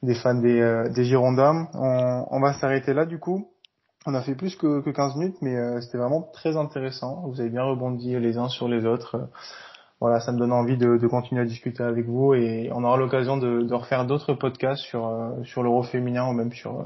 des 0.03 0.15
fans 0.15 0.35
des, 0.35 0.85
des 0.93 1.05
Girondins. 1.05 1.69
On, 1.75 2.27
on 2.29 2.41
va 2.41 2.53
s'arrêter 2.55 2.93
là 2.93 3.07
du 3.07 3.21
coup. 3.21 3.49
On 4.07 4.15
a 4.15 4.23
fait 4.23 4.35
plus 4.35 4.57
que, 4.57 4.81
que 4.81 4.91
15 4.91 5.17
minutes, 5.17 5.37
mais 5.41 5.57
c'était 5.83 5.99
vraiment 5.99 6.23
très 6.33 6.57
intéressant. 6.57 7.25
Vous 7.27 7.41
avez 7.41 7.51
bien 7.51 7.65
rebondi 7.65 8.19
les 8.19 8.39
uns 8.39 8.49
sur 8.49 8.69
les 8.69 8.87
autres 8.87 9.29
voilà, 10.01 10.21
ça 10.21 10.31
me 10.33 10.39
donne 10.39 10.53
envie 10.53 10.77
de, 10.77 11.07
continuer 11.07 11.41
à 11.41 11.45
discuter 11.45 11.83
avec 11.83 12.07
vous 12.07 12.35
et 12.35 12.71
on 12.73 12.85
aura 12.85 12.99
l'occasion 12.99 13.39
de, 13.39 13.73
refaire 13.73 14.05
d'autres 14.05 14.35
podcasts 14.35 14.83
sur 14.83 15.07
euh, 15.07 15.43
sur 15.45 15.63
l'euro 15.63 15.83
féminin 15.83 16.29
ou 16.29 16.33
même 16.33 16.53
sur 16.53 16.81
euh, 16.81 16.85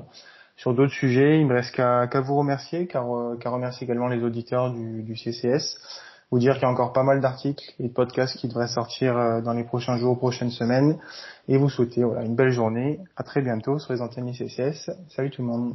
sur 0.57 0.75
d'autres 0.75 0.93
sujets. 0.93 1.41
Il 1.41 1.47
me 1.47 1.55
reste 1.55 1.75
qu'à 1.75 2.21
vous 2.21 2.37
remercier, 2.37 2.89
euh, 2.95 3.37
qu'à 3.37 3.51
remercier 3.51 3.85
également 3.85 4.09
les 4.09 4.23
auditeurs 4.23 4.73
du, 4.73 5.03
du 5.03 5.17
CCS. 5.17 5.79
Vous 6.31 6.39
dire 6.39 6.55
qu'il 6.55 6.63
y 6.63 6.67
a 6.67 6.71
encore 6.71 6.93
pas 6.93 7.03
mal 7.03 7.21
d'articles 7.21 7.75
et 7.81 7.89
de 7.89 7.93
podcasts 7.93 8.37
qui 8.37 8.47
devraient 8.47 8.69
sortir 8.69 9.43
dans 9.43 9.53
les 9.53 9.65
prochains 9.65 9.97
jours, 9.97 10.17
prochaines 10.17 10.51
semaines. 10.51 10.97
Et 11.49 11.59
vous 11.59 11.69
souhaiter 11.69 12.05
voilà, 12.05 12.23
une 12.23 12.37
belle 12.37 12.53
journée. 12.53 13.01
À 13.17 13.25
très 13.25 13.43
bientôt 13.43 13.81
sur 13.81 13.93
les 13.93 14.01
antennes 14.01 14.33
CCS. 14.33 14.91
Salut 15.09 15.31
tout 15.31 15.43
le 15.43 15.49
monde. 15.49 15.75